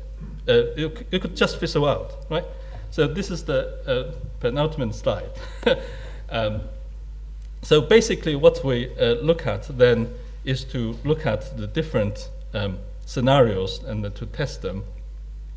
[0.46, 2.44] you, you could just fizzle out, right?
[2.92, 5.30] So this is the penultimate slide.
[6.32, 6.62] Um,
[7.62, 10.12] so basically, what we uh, look at then
[10.44, 14.82] is to look at the different um, scenarios and uh, to test them.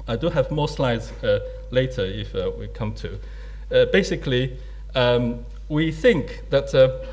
[0.07, 1.39] I do have more slides uh,
[1.71, 3.19] later if uh, we come to.
[3.71, 4.55] Uh, basically,
[4.93, 7.03] um, we think that uh,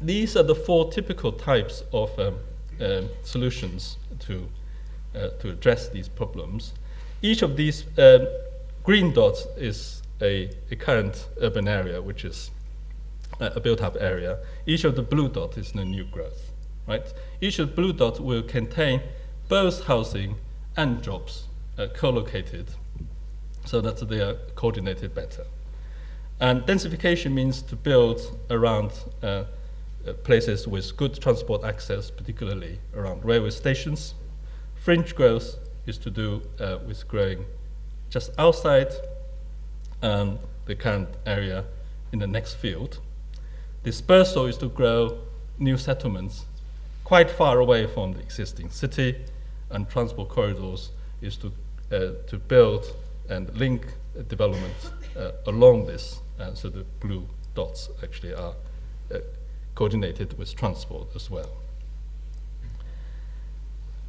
[0.00, 2.36] these are the four typical types of um,
[2.80, 4.48] um solutions to,
[5.12, 6.72] to address these problems.
[7.20, 8.26] Each of these um,
[8.82, 12.50] green dots is a, a current urban area, which is
[13.40, 14.38] a built-up area.
[14.66, 16.52] Each of the blue dots is the new growth,
[16.86, 17.12] right?
[17.40, 19.00] Each of the blue dots will contain
[19.48, 20.36] both housing
[20.76, 22.70] and jobs uh, co-located
[23.64, 25.44] so that they are coordinated better.
[26.40, 29.44] And densification means to build around uh,
[30.06, 34.14] uh, places with good transport access, particularly around railway stations.
[34.74, 37.44] Fringe growth is to do uh, with growing
[38.08, 38.92] just outside
[40.02, 41.64] um, the current area
[42.12, 43.00] in the next field.
[43.82, 45.18] Dispersal is to grow
[45.58, 46.44] new settlements
[47.04, 49.16] quite far away from the existing city,
[49.70, 50.90] and transport corridors
[51.22, 51.52] is to,
[51.90, 52.94] uh, to build
[53.28, 53.86] and link
[54.28, 56.20] development uh, along this.
[56.38, 58.54] And so the blue dots actually are
[59.12, 59.18] uh,
[59.74, 61.50] coordinated with transport as well.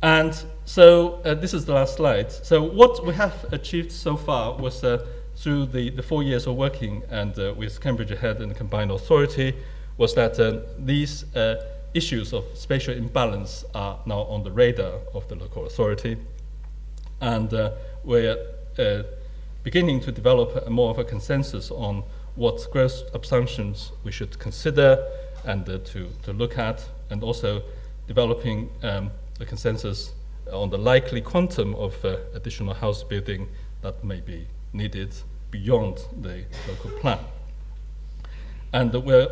[0.03, 0.33] And
[0.65, 2.31] so uh, this is the last slide.
[2.31, 5.05] So what we have achieved so far was uh,
[5.41, 8.91] through the, the four years of working and uh, with Cambridge Ahead and the Combined
[8.91, 9.55] Authority
[9.97, 11.65] was that uh, these uh,
[11.95, 16.15] issues of spatial imbalance are now on the radar of the local authority.
[17.21, 17.71] And uh,
[18.03, 18.37] we're
[18.77, 19.01] uh,
[19.63, 22.03] beginning to develop more of a consensus on
[22.35, 25.03] what growth assumptions we should consider
[25.43, 27.63] and uh, to, to look at, and also
[28.07, 30.13] developing um, a consensus
[30.53, 31.95] on the likely quantum of
[32.35, 33.47] additional house building
[33.81, 35.15] that may be needed
[35.51, 37.19] beyond the local plan.
[38.73, 39.27] And we're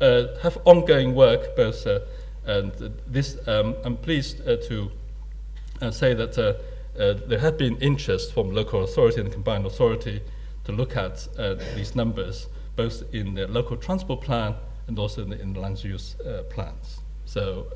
[0.00, 2.00] uh, have ongoing work, both, uh,
[2.46, 2.72] and
[3.06, 4.90] this, um, I'm pleased uh, to
[5.90, 6.34] say that
[6.94, 10.20] there have been interest from local authority and combined authority
[10.64, 11.26] to look at
[11.74, 12.46] these numbers,
[12.76, 14.54] both in the local transport plan
[14.86, 16.16] and also in the, in land use
[16.50, 17.00] plans.
[17.26, 17.66] So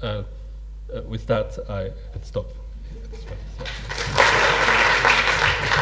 [1.06, 2.46] with that, I could stop.